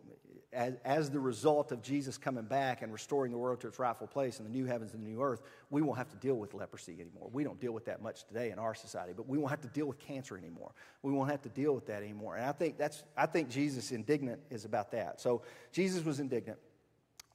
as, 0.52 0.76
as 0.84 1.10
the 1.10 1.20
result 1.20 1.72
of 1.72 1.82
Jesus 1.82 2.18
coming 2.18 2.46
back 2.46 2.82
and 2.82 2.92
restoring 2.92 3.32
the 3.32 3.38
world 3.38 3.62
to 3.62 3.68
its 3.68 3.80
rightful 3.80 4.08
place 4.08 4.40
in 4.40 4.46
the 4.46 4.52
new 4.52 4.66
heavens 4.66 4.94
and 4.94 5.04
the 5.04 5.10
new 5.10 5.22
earth, 5.22 5.42
we 5.70 5.82
won't 5.82 5.98
have 5.98 6.10
to 6.10 6.18
deal 6.18 6.36
with 6.36 6.54
leprosy 6.54 6.98
anymore. 7.00 7.30
We 7.32 7.44
don't 7.44 7.60
deal 7.60 7.72
with 7.74 7.86
that 7.86 8.02
much 8.02 8.26
today 8.26 8.52
in 8.52 8.60
our 8.60 8.76
society, 8.76 9.14
but 9.16 9.28
we 9.28 9.38
won't 9.38 9.52
have 9.52 9.62
to 9.62 9.68
deal 9.68 9.86
with 9.86 10.00
cancer 10.00 10.38
anymore. 10.38 10.72
We 11.04 11.12
won't 11.12 11.30
have 11.32 11.42
to 11.44 11.50
deal 11.50 11.74
with 11.74 11.86
that 11.88 12.04
anymore. 12.04 12.36
And 12.36 12.46
I 12.46 12.52
think 12.52 12.78
that's, 12.78 13.04
I 13.16 13.26
think 13.26 13.50
Jesus 13.50 13.92
indignant 13.92 14.42
is 14.50 14.66
about 14.66 14.92
that. 14.92 15.22
So 15.22 15.44
Jesus 15.72 16.04
was 16.04 16.20
indignant. 16.20 16.58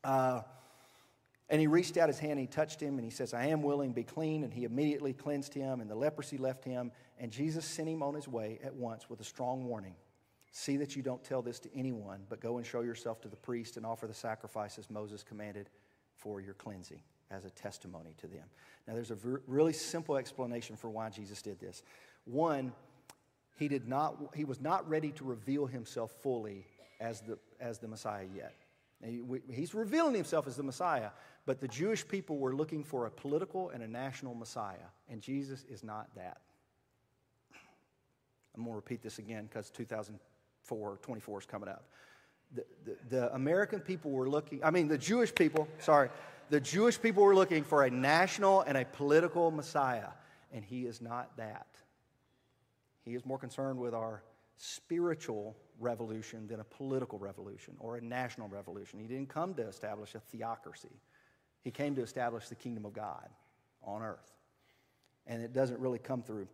Uh, 0.05 0.42
and 1.49 1.61
he 1.61 1.67
reached 1.67 1.97
out 1.97 2.09
his 2.09 2.19
hand 2.19 2.33
and 2.33 2.41
he 2.41 2.47
touched 2.47 2.81
him 2.81 2.97
and 2.97 3.05
he 3.05 3.11
says, 3.11 3.35
I 3.35 3.47
am 3.47 3.63
willing, 3.63 3.93
be 3.93 4.05
clean. 4.05 4.43
And 4.45 4.53
he 4.53 4.65
immediately 4.65 5.13
cleansed 5.13 5.53
him 5.53 5.81
and 5.81 5.91
the 5.91 5.95
leprosy 5.95 6.39
left 6.39 6.65
him. 6.65 6.93
And 7.19 7.31
Jesus 7.31 7.65
sent 7.65 7.89
him 7.89 8.03
on 8.03 8.15
his 8.15 8.27
way 8.27 8.59
at 8.65 8.75
once 8.75 9.11
with 9.11 9.21
a 9.21 9.25
strong 9.25 9.65
warning 9.67 9.95
See 10.55 10.77
that 10.77 10.95
you 10.95 11.03
don't 11.03 11.25
tell 11.25 11.41
this 11.41 11.59
to 11.61 11.71
anyone, 11.75 12.21
but 12.29 12.41
go 12.41 12.59
and 12.59 12.67
show 12.67 12.83
yourself 12.83 13.23
to 13.23 13.29
the 13.29 13.37
priest 13.37 13.79
and 13.79 13.87
offer 13.87 14.07
the 14.07 14.13
sacrifices 14.15 14.91
Moses 14.91 15.23
commanded 15.23 15.71
for 16.19 16.43
your 16.43 16.53
cleansing 16.53 17.01
as 17.31 17.47
a 17.47 17.51
testimony 17.51 18.15
to 18.19 18.27
them. 18.27 18.45
Now, 18.87 18.93
there's 18.93 19.11
a 19.11 19.17
really 19.47 19.73
simple 19.73 20.19
explanation 20.19 20.77
for 20.77 20.91
why 20.91 21.09
Jesus 21.09 21.41
did 21.41 21.59
this. 21.59 21.83
One, 22.27 22.73
he, 23.59 23.67
did 23.67 23.89
not, 23.89 24.35
he 24.35 24.45
was 24.45 24.61
not 24.61 24.87
ready 24.87 25.11
to 25.13 25.25
reveal 25.25 25.65
himself 25.65 26.13
fully 26.21 26.67
as 27.01 27.23
the, 27.23 27.39
as 27.59 27.79
the 27.79 27.89
Messiah 27.89 28.27
yet. 28.37 28.55
He's 29.51 29.75
revealing 29.75 30.15
himself 30.15 30.47
as 30.47 30.57
the 30.57 30.63
Messiah, 30.63 31.11
but 31.45 31.61
the 31.61 31.69
Jewish 31.69 32.07
people 32.07 32.39
were 32.39 32.55
looking 32.55 32.85
for 32.85 33.07
a 33.07 33.11
political 33.11 33.71
and 33.71 33.83
a 33.83 33.89
national 33.89 34.35
Messiah, 34.35 34.91
and 35.11 35.21
Jesus 35.21 35.65
is 35.69 35.83
not 35.83 36.09
that. 36.15 36.41
I'm 38.55 38.63
going 38.63 38.73
to 38.73 38.77
repeat 38.77 39.03
this 39.03 39.19
again 39.19 39.47
because 39.47 39.71
2004, 39.71 40.99
24 41.03 41.39
is 41.39 41.47
coming 41.47 41.69
up. 41.69 41.85
The, 42.55 42.65
the, 42.85 42.97
the, 43.09 43.35
American 43.35 43.81
people 43.81 44.11
were 44.11 44.29
looking, 44.29 44.63
I 44.63 44.71
mean, 44.71 44.87
the 44.89 44.99
Jewish 44.99 45.35
people, 45.35 45.67
sorry, 45.79 46.11
the 46.51 46.61
Jewish 46.61 47.01
people 47.01 47.23
were 47.23 47.35
looking 47.35 47.65
for 47.65 47.85
a 47.85 47.91
national 47.91 48.61
and 48.61 48.77
a 48.77 48.85
political 48.85 49.51
Messiah, 49.51 50.11
and 50.53 50.63
he 50.63 50.83
is 50.83 51.01
not 51.01 51.35
that. 51.39 51.67
He 53.05 53.15
is 53.15 53.25
more 53.25 53.39
concerned 53.39 53.79
with 53.79 53.95
our 53.95 54.23
spiritual 54.59 55.57
revolution 55.81 56.47
than 56.47 56.61
a 56.61 56.65
political 56.65 57.19
revolution 57.19 57.75
or 57.79 57.97
a 57.97 58.01
national 58.01 58.49
revolution. 58.49 59.01
He 59.01 59.07
didn't 59.07 59.31
come 59.31 59.55
to 59.55 59.67
establish 59.67 60.15
a 60.15 60.21
theocracy, 60.21 61.01
he 61.62 61.70
came 61.70 61.94
to 61.94 62.03
establish 62.03 62.48
the 62.48 62.55
kingdom 62.55 62.85
of 62.85 62.92
God 62.92 63.29
on 63.83 64.03
earth. 64.03 64.31
And 65.27 65.42
it 65.42 65.53
doesn't 65.53 65.79
really 65.79 65.98
come 65.98 66.22
through 66.22 66.48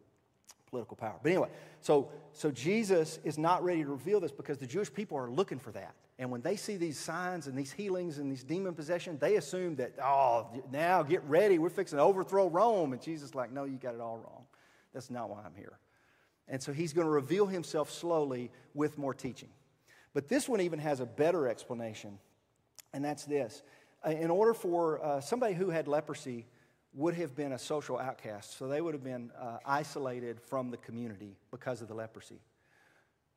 political 0.69 0.97
power. 0.97 1.19
But 1.23 1.31
anyway, 1.31 1.49
so, 1.81 2.11
so 2.33 2.51
Jesus 2.51 3.19
is 3.25 3.39
not 3.39 3.65
ready 3.65 3.83
to 3.83 3.89
reveal 3.89 4.21
this 4.21 4.33
because 4.33 4.59
the 4.59 4.67
Jewish 4.67 4.93
people 4.93 5.17
are 5.17 5.31
looking 5.31 5.59
for 5.59 5.73
that. 5.73 5.95
And 6.19 6.31
when 6.31 6.43
they 6.43 6.57
see 6.57 6.77
these 6.77 6.99
signs 6.99 7.47
and 7.47 7.57
these 7.57 7.73
healings 7.73 8.19
and 8.19 8.31
these 8.31 8.43
demon 8.45 8.75
possession, 8.75 9.19
they 9.19 9.37
assume 9.37 9.77
that, 9.77 9.93
oh, 10.03 10.49
now 10.71 11.03
get 11.03 11.23
ready. 11.25 11.59
We're 11.59 11.71
fixing 11.71 11.99
to 11.99 12.03
overthrow 12.03 12.49
Rome. 12.49 12.93
And 12.93 13.01
Jesus 13.01 13.31
is 13.31 13.35
like, 13.35 13.53
no, 13.53 13.65
you 13.65 13.77
got 13.77 13.95
it 13.95 14.01
all 14.01 14.17
wrong. 14.17 14.45
That's 14.93 15.11
not 15.11 15.31
why 15.31 15.43
I'm 15.45 15.55
here. 15.55 15.79
And 16.49 16.63
so 16.63 16.73
he's 16.73 16.93
going 16.93 17.07
to 17.07 17.11
reveal 17.11 17.47
himself 17.47 17.91
slowly 17.91 18.51
with 18.75 18.99
more 18.99 19.15
teaching. 19.15 19.51
But 20.15 20.29
this 20.29 20.49
one 20.49 20.61
even 20.61 20.79
has 20.79 21.01
a 21.01 21.07
better 21.07 21.47
explanation, 21.47 22.19
and 22.93 23.05
that's 23.05 23.25
this. 23.25 23.63
Uh, 24.05 24.11
in 24.11 24.31
order 24.31 24.55
for 24.55 25.05
uh, 25.05 25.21
somebody 25.21 25.55
who 25.55 25.71
had 25.71 25.89
leprosy 25.89 26.47
would 26.95 27.15
have 27.15 27.35
been 27.35 27.53
a 27.53 27.59
social 27.59 27.99
outcast, 27.99 28.57
so 28.59 28.69
they 28.69 28.81
would 28.81 28.95
have 28.95 29.05
been 29.05 29.31
uh, 29.39 29.59
isolated 29.67 30.41
from 30.41 30.71
the 30.71 30.77
community 30.77 31.37
because 31.51 31.83
of 31.83 31.89
the 31.89 31.95
leprosy. 31.95 32.41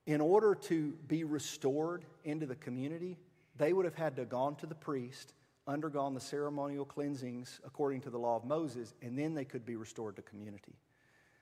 In 0.06 0.22
order 0.22 0.56
to 0.56 0.94
be 1.08 1.24
restored 1.24 2.06
into 2.24 2.46
the 2.46 2.56
community, 2.56 3.18
they 3.58 3.74
would 3.74 3.86
have 3.86 3.96
had 3.96 4.16
to 4.16 4.22
have 4.22 4.30
gone 4.30 4.56
to 4.56 4.66
the 4.66 4.76
priest, 4.76 5.34
undergone 5.68 6.14
the 6.14 6.20
ceremonial 6.20 6.86
cleansings 6.86 7.60
according 7.66 8.02
to 8.02 8.10
the 8.10 8.18
law 8.18 8.36
of 8.36 8.46
Moses, 8.46 8.94
and 9.02 9.18
then 9.18 9.34
they 9.34 9.46
could 9.46 9.66
be 9.66 9.76
restored 9.76 10.16
to 10.16 10.22
community. 10.22 10.74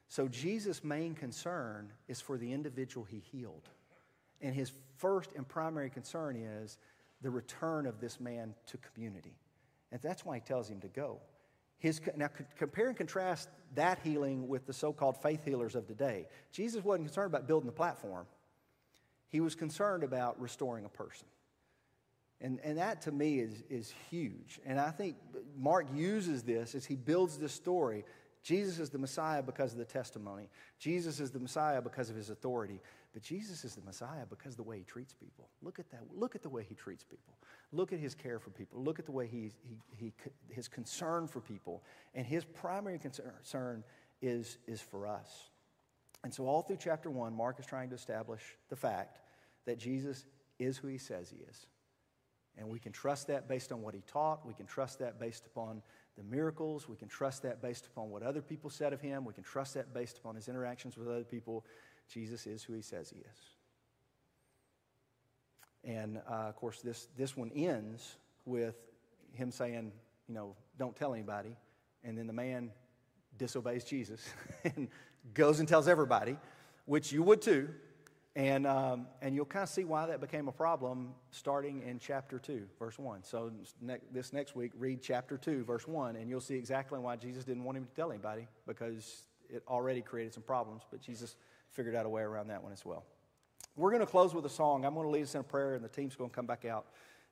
So 0.08 0.28
Jesus' 0.28 0.84
main 0.84 1.14
concern 1.14 1.92
is 2.08 2.20
for 2.20 2.38
the 2.38 2.52
individual 2.52 3.06
he 3.06 3.20
healed. 3.20 3.70
And 4.42 4.56
his 4.56 4.72
first 4.98 5.32
and 5.36 5.48
primary 5.48 5.90
concern 5.90 6.36
is 6.36 6.78
the 7.22 7.30
return 7.30 7.86
of 7.86 8.00
this 8.00 8.20
man 8.20 8.54
to 8.68 8.78
community. 8.78 9.36
And 9.92 10.02
that's 10.02 10.26
why 10.26 10.36
he 10.36 10.42
tells 10.42 10.70
him 10.70 10.80
to 10.82 10.88
go. 10.88 11.20
His, 11.80 12.02
now, 12.16 12.30
compare 12.58 12.88
and 12.90 12.98
contrast 12.98 13.50
that 13.76 14.00
healing 14.04 14.48
with 14.48 14.66
the 14.66 14.74
so 14.74 14.92
called 14.92 15.22
faith 15.22 15.46
healers 15.46 15.76
of 15.76 15.88
today. 15.88 16.28
Jesus 16.52 16.84
wasn't 16.84 17.08
concerned 17.08 17.28
about 17.28 17.48
building 17.48 17.68
the 17.68 17.74
platform, 17.74 18.26
he 19.30 19.42
was 19.42 19.56
concerned 19.56 20.04
about 20.04 20.40
restoring 20.42 20.86
a 20.86 20.90
person. 20.90 21.28
And, 22.42 22.60
and 22.64 22.78
that 22.78 23.02
to 23.02 23.12
me 23.12 23.40
is, 23.40 23.64
is 23.70 23.94
huge. 24.10 24.60
And 24.66 24.80
I 24.80 24.92
think 24.92 25.18
Mark 25.58 25.88
uses 25.94 26.44
this 26.44 26.74
as 26.74 26.86
he 26.86 26.96
builds 26.96 27.38
this 27.38 27.52
story. 27.52 28.06
Jesus 28.42 28.80
is 28.80 28.90
the 28.90 28.98
Messiah 28.98 29.44
because 29.44 29.74
of 29.74 29.78
the 29.78 29.86
testimony. 29.86 30.50
Jesus 30.80 31.20
is 31.20 31.32
the 31.32 31.40
Messiah 31.40 31.82
because 31.82 32.10
of 32.10 32.16
his 32.16 32.30
authority. 32.30 32.80
But 33.14 33.22
Jesus 33.22 33.66
is 33.66 33.76
the 33.76 33.82
Messiah 33.82 34.26
because 34.30 34.54
of 34.54 34.58
the 34.58 34.64
way 34.64 34.78
he 34.78 34.84
treats 34.84 35.14
people. 35.14 35.50
Look 35.62 35.80
at 35.80 35.90
that. 35.92 36.02
Look 36.16 36.36
at 36.36 36.44
the 36.44 36.50
way 36.50 36.64
he 36.68 36.76
treats 36.76 37.04
people. 37.04 37.34
Look 37.72 37.92
at 37.92 38.00
his 38.00 38.16
care 38.16 38.40
for 38.40 38.52
people. 38.52 38.82
Look 38.82 39.00
at 39.00 39.06
the 39.06 39.12
way 39.12 39.28
he, 39.28 39.52
he, 39.68 39.78
he, 39.98 40.14
his 40.50 40.68
concern 40.68 41.28
for 41.28 41.42
people. 41.42 41.84
And 42.16 42.26
his 42.26 42.46
primary 42.46 43.00
concern 43.00 43.84
is, 44.22 44.58
is 44.68 44.80
for 44.80 45.08
us. 45.08 45.50
And 46.24 46.34
so, 46.34 46.46
all 46.48 46.62
through 46.62 46.78
chapter 46.80 47.10
one, 47.10 47.34
Mark 47.34 47.60
is 47.60 47.66
trying 47.66 47.90
to 47.90 47.96
establish 47.96 48.42
the 48.70 48.76
fact 48.76 49.20
that 49.66 49.80
Jesus 49.80 50.26
is 50.60 50.78
who 50.78 50.88
he 50.88 50.98
says 50.98 51.30
he 51.30 51.38
is. 51.50 51.66
And 52.58 52.68
we 52.68 52.80
can 52.80 52.92
trust 52.92 53.28
that 53.28 53.48
based 53.48 53.72
on 53.72 53.82
what 53.82 53.94
he 53.94 54.02
taught. 54.06 54.46
We 54.46 54.54
can 54.54 54.66
trust 54.66 55.00
that 55.00 55.20
based 55.20 55.46
upon 55.46 55.82
the 56.20 56.36
miracles. 56.36 56.88
We 56.88 56.98
can 56.98 57.08
trust 57.08 57.44
that 57.44 57.62
based 57.62 57.88
upon 57.88 58.10
what 58.10 58.24
other 58.24 58.42
people 58.42 58.70
said 58.70 58.92
of 58.94 59.00
him. 59.00 59.24
We 59.24 59.34
can 59.34 59.44
trust 59.44 59.74
that 59.76 59.94
based 59.94 60.18
upon 60.18 60.36
his 60.36 60.48
interactions 60.48 60.98
with 60.98 61.08
other 61.08 61.24
people. 61.24 61.66
Jesus 62.12 62.46
is 62.46 62.62
who 62.62 62.74
he 62.74 62.82
says 62.82 63.10
he 63.10 63.20
is. 63.20 63.40
And 65.84 66.18
uh, 66.30 66.50
of 66.50 66.56
course, 66.58 66.82
this, 66.82 67.08
this 67.18 67.38
one 67.38 67.52
ends 67.56 68.18
with 68.46 68.76
him 69.34 69.50
saying, 69.50 69.94
you 70.28 70.36
know, 70.36 70.56
don't 70.78 70.96
tell 70.96 71.14
anybody. 71.14 71.56
And 72.04 72.18
then 72.18 72.28
the 72.28 72.34
man 72.34 72.72
disobeys 73.38 73.86
Jesus 73.86 74.22
and 74.64 74.90
goes 75.34 75.60
and 75.60 75.68
tells 75.68 75.88
everybody, 75.88 76.38
which 76.86 77.14
you 77.14 77.24
would 77.24 77.42
too. 77.42 77.70
And, 78.36 78.68
um, 78.68 79.08
and 79.22 79.36
you'll 79.36 79.46
kind 79.46 79.64
of 79.64 79.70
see 79.70 79.84
why 79.84 80.06
that 80.06 80.22
became 80.22 80.48
a 80.48 80.52
problem 80.52 81.14
starting 81.32 81.82
in 81.82 82.00
chapter 82.00 82.38
2, 82.38 82.68
verse 82.78 82.98
1. 83.00 83.24
So 83.24 83.52
ne- 83.82 83.98
this 84.12 84.34
next 84.34 84.56
week, 84.56 84.72
read 84.78 85.02
chapter 85.02 85.38
2, 85.38 85.64
verse 85.64 85.88
1, 85.88 86.16
and 86.16 86.30
you'll 86.30 86.40
see 86.40 86.56
exactly 86.56 87.00
why 87.00 87.16
Jesus 87.16 87.44
didn't 87.44 87.64
want 87.64 87.78
him 87.78 87.86
to 87.86 87.96
tell 87.96 88.12
anybody 88.12 88.48
because 88.68 89.24
it 89.50 89.64
already 89.68 90.02
created 90.02 90.34
some 90.34 90.44
problems. 90.44 90.84
But 90.92 91.02
Jesus 91.02 91.36
figured 91.72 91.96
out 91.96 92.06
a 92.06 92.10
way 92.10 92.22
around 92.22 92.48
that 92.48 92.64
one 92.64 92.72
as 92.72 92.86
well. 92.86 93.04
We're 93.76 93.92
going 93.92 94.02
to 94.02 94.12
close 94.12 94.34
with 94.34 94.46
a 94.46 94.50
song. 94.50 94.86
I'm 94.86 94.94
going 94.94 95.06
to 95.06 95.12
lead 95.12 95.24
us 95.24 95.34
in 95.34 95.42
a 95.42 95.44
prayer, 95.44 95.74
and 95.74 95.84
the 95.84 95.90
team's 95.90 96.16
going 96.16 96.30
to 96.30 96.36
come 96.36 96.46
back 96.46 96.66
out, 96.66 96.86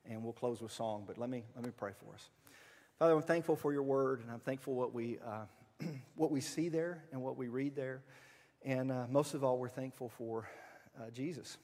and 0.04 0.22
we'll 0.22 0.32
close 0.32 0.60
with 0.60 0.72
song. 0.72 1.04
But 1.06 1.16
let 1.16 1.30
me, 1.30 1.44
let 1.54 1.64
me 1.64 1.72
pray 1.76 1.92
for 1.92 2.14
us. 2.14 2.28
Father, 2.98 3.14
I'm 3.14 3.22
thankful 3.22 3.54
for 3.54 3.72
your 3.72 3.84
word, 3.84 4.20
and 4.22 4.30
I'm 4.30 4.40
thankful 4.40 4.74
what 4.74 4.92
we, 4.92 5.18
uh, 5.24 5.44
what 6.16 6.32
we 6.32 6.40
see 6.40 6.68
there 6.68 7.04
and 7.12 7.22
what 7.22 7.36
we 7.36 7.46
read 7.46 7.76
there. 7.76 8.02
And 8.64 8.90
uh, 8.90 9.06
most 9.08 9.34
of 9.34 9.44
all, 9.44 9.58
we're 9.58 9.68
thankful 9.68 10.08
for 10.08 10.48
uh, 10.98 11.10
Jesus. 11.10 11.58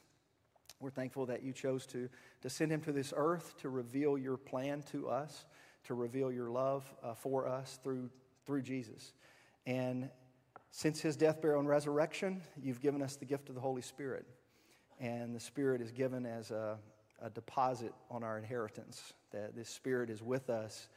We're 0.81 0.91
thankful 0.91 1.27
that 1.27 1.43
you 1.43 1.53
chose 1.53 1.87
to, 1.87 2.09
to 2.43 2.51
send 2.51 2.73
him 2.73 2.81
to 2.83 2.93
this 2.93 3.13
earth 3.17 3.55
to 3.63 3.69
reveal 3.69 4.19
your 4.19 4.37
plan 4.37 4.83
to 4.93 5.09
us, 5.09 5.47
to 5.85 5.95
reveal 5.95 6.33
your 6.33 6.51
love 6.51 6.85
uh, 7.03 7.15
for 7.15 7.47
us 7.47 7.79
through, 7.83 8.11
through 8.45 8.63
Jesus. 8.63 9.13
And 9.67 10.11
since 10.71 11.01
his 11.01 11.17
death, 11.17 11.41
burial, 11.41 11.61
and 11.61 11.69
resurrection, 11.69 12.43
you've 12.61 12.81
given 12.81 13.01
us 13.01 13.17
the 13.17 13.25
gift 13.25 13.49
of 13.49 13.55
the 13.55 13.61
Holy 13.61 13.83
Spirit. 13.83 14.27
And 15.01 15.35
the 15.35 15.41
Spirit 15.41 15.81
is 15.81 15.91
given 15.91 16.27
as 16.27 16.51
a, 16.51 16.79
a 17.23 17.31
deposit 17.31 17.95
on 18.11 18.23
our 18.23 18.37
inheritance, 18.37 19.13
that 19.31 19.55
this 19.55 19.69
Spirit 19.69 20.11
is 20.11 20.23
with 20.23 20.51
us 20.51 20.89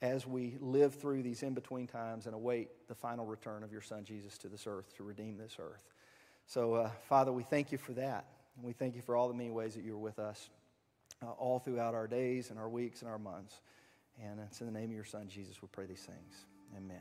as 0.00 0.26
we 0.26 0.56
live 0.60 0.94
through 0.94 1.22
these 1.22 1.42
in 1.42 1.54
between 1.54 1.86
times 1.86 2.26
and 2.26 2.34
await 2.34 2.68
the 2.86 2.94
final 2.94 3.26
return 3.26 3.64
of 3.64 3.72
your 3.72 3.80
Son 3.80 4.04
Jesus 4.04 4.38
to 4.38 4.48
this 4.48 4.66
earth 4.66 4.96
to 4.96 5.02
redeem 5.02 5.36
this 5.36 5.56
earth. 5.58 5.82
So, 6.48 6.74
uh, 6.74 6.90
Father, 7.10 7.30
we 7.30 7.42
thank 7.42 7.72
you 7.72 7.78
for 7.78 7.92
that. 7.92 8.24
And 8.56 8.66
we 8.66 8.72
thank 8.72 8.96
you 8.96 9.02
for 9.02 9.14
all 9.14 9.28
the 9.28 9.34
many 9.34 9.50
ways 9.50 9.74
that 9.74 9.84
you 9.84 9.94
are 9.94 9.98
with 9.98 10.18
us 10.18 10.48
uh, 11.22 11.30
all 11.32 11.58
throughout 11.58 11.94
our 11.94 12.06
days 12.06 12.48
and 12.48 12.58
our 12.58 12.70
weeks 12.70 13.02
and 13.02 13.10
our 13.10 13.18
months. 13.18 13.60
And 14.22 14.40
it's 14.40 14.60
in 14.60 14.66
the 14.66 14.72
name 14.72 14.88
of 14.88 14.96
your 14.96 15.04
Son, 15.04 15.28
Jesus, 15.28 15.60
we 15.60 15.68
pray 15.70 15.84
these 15.84 16.00
things. 16.00 16.46
Amen. 16.74 16.96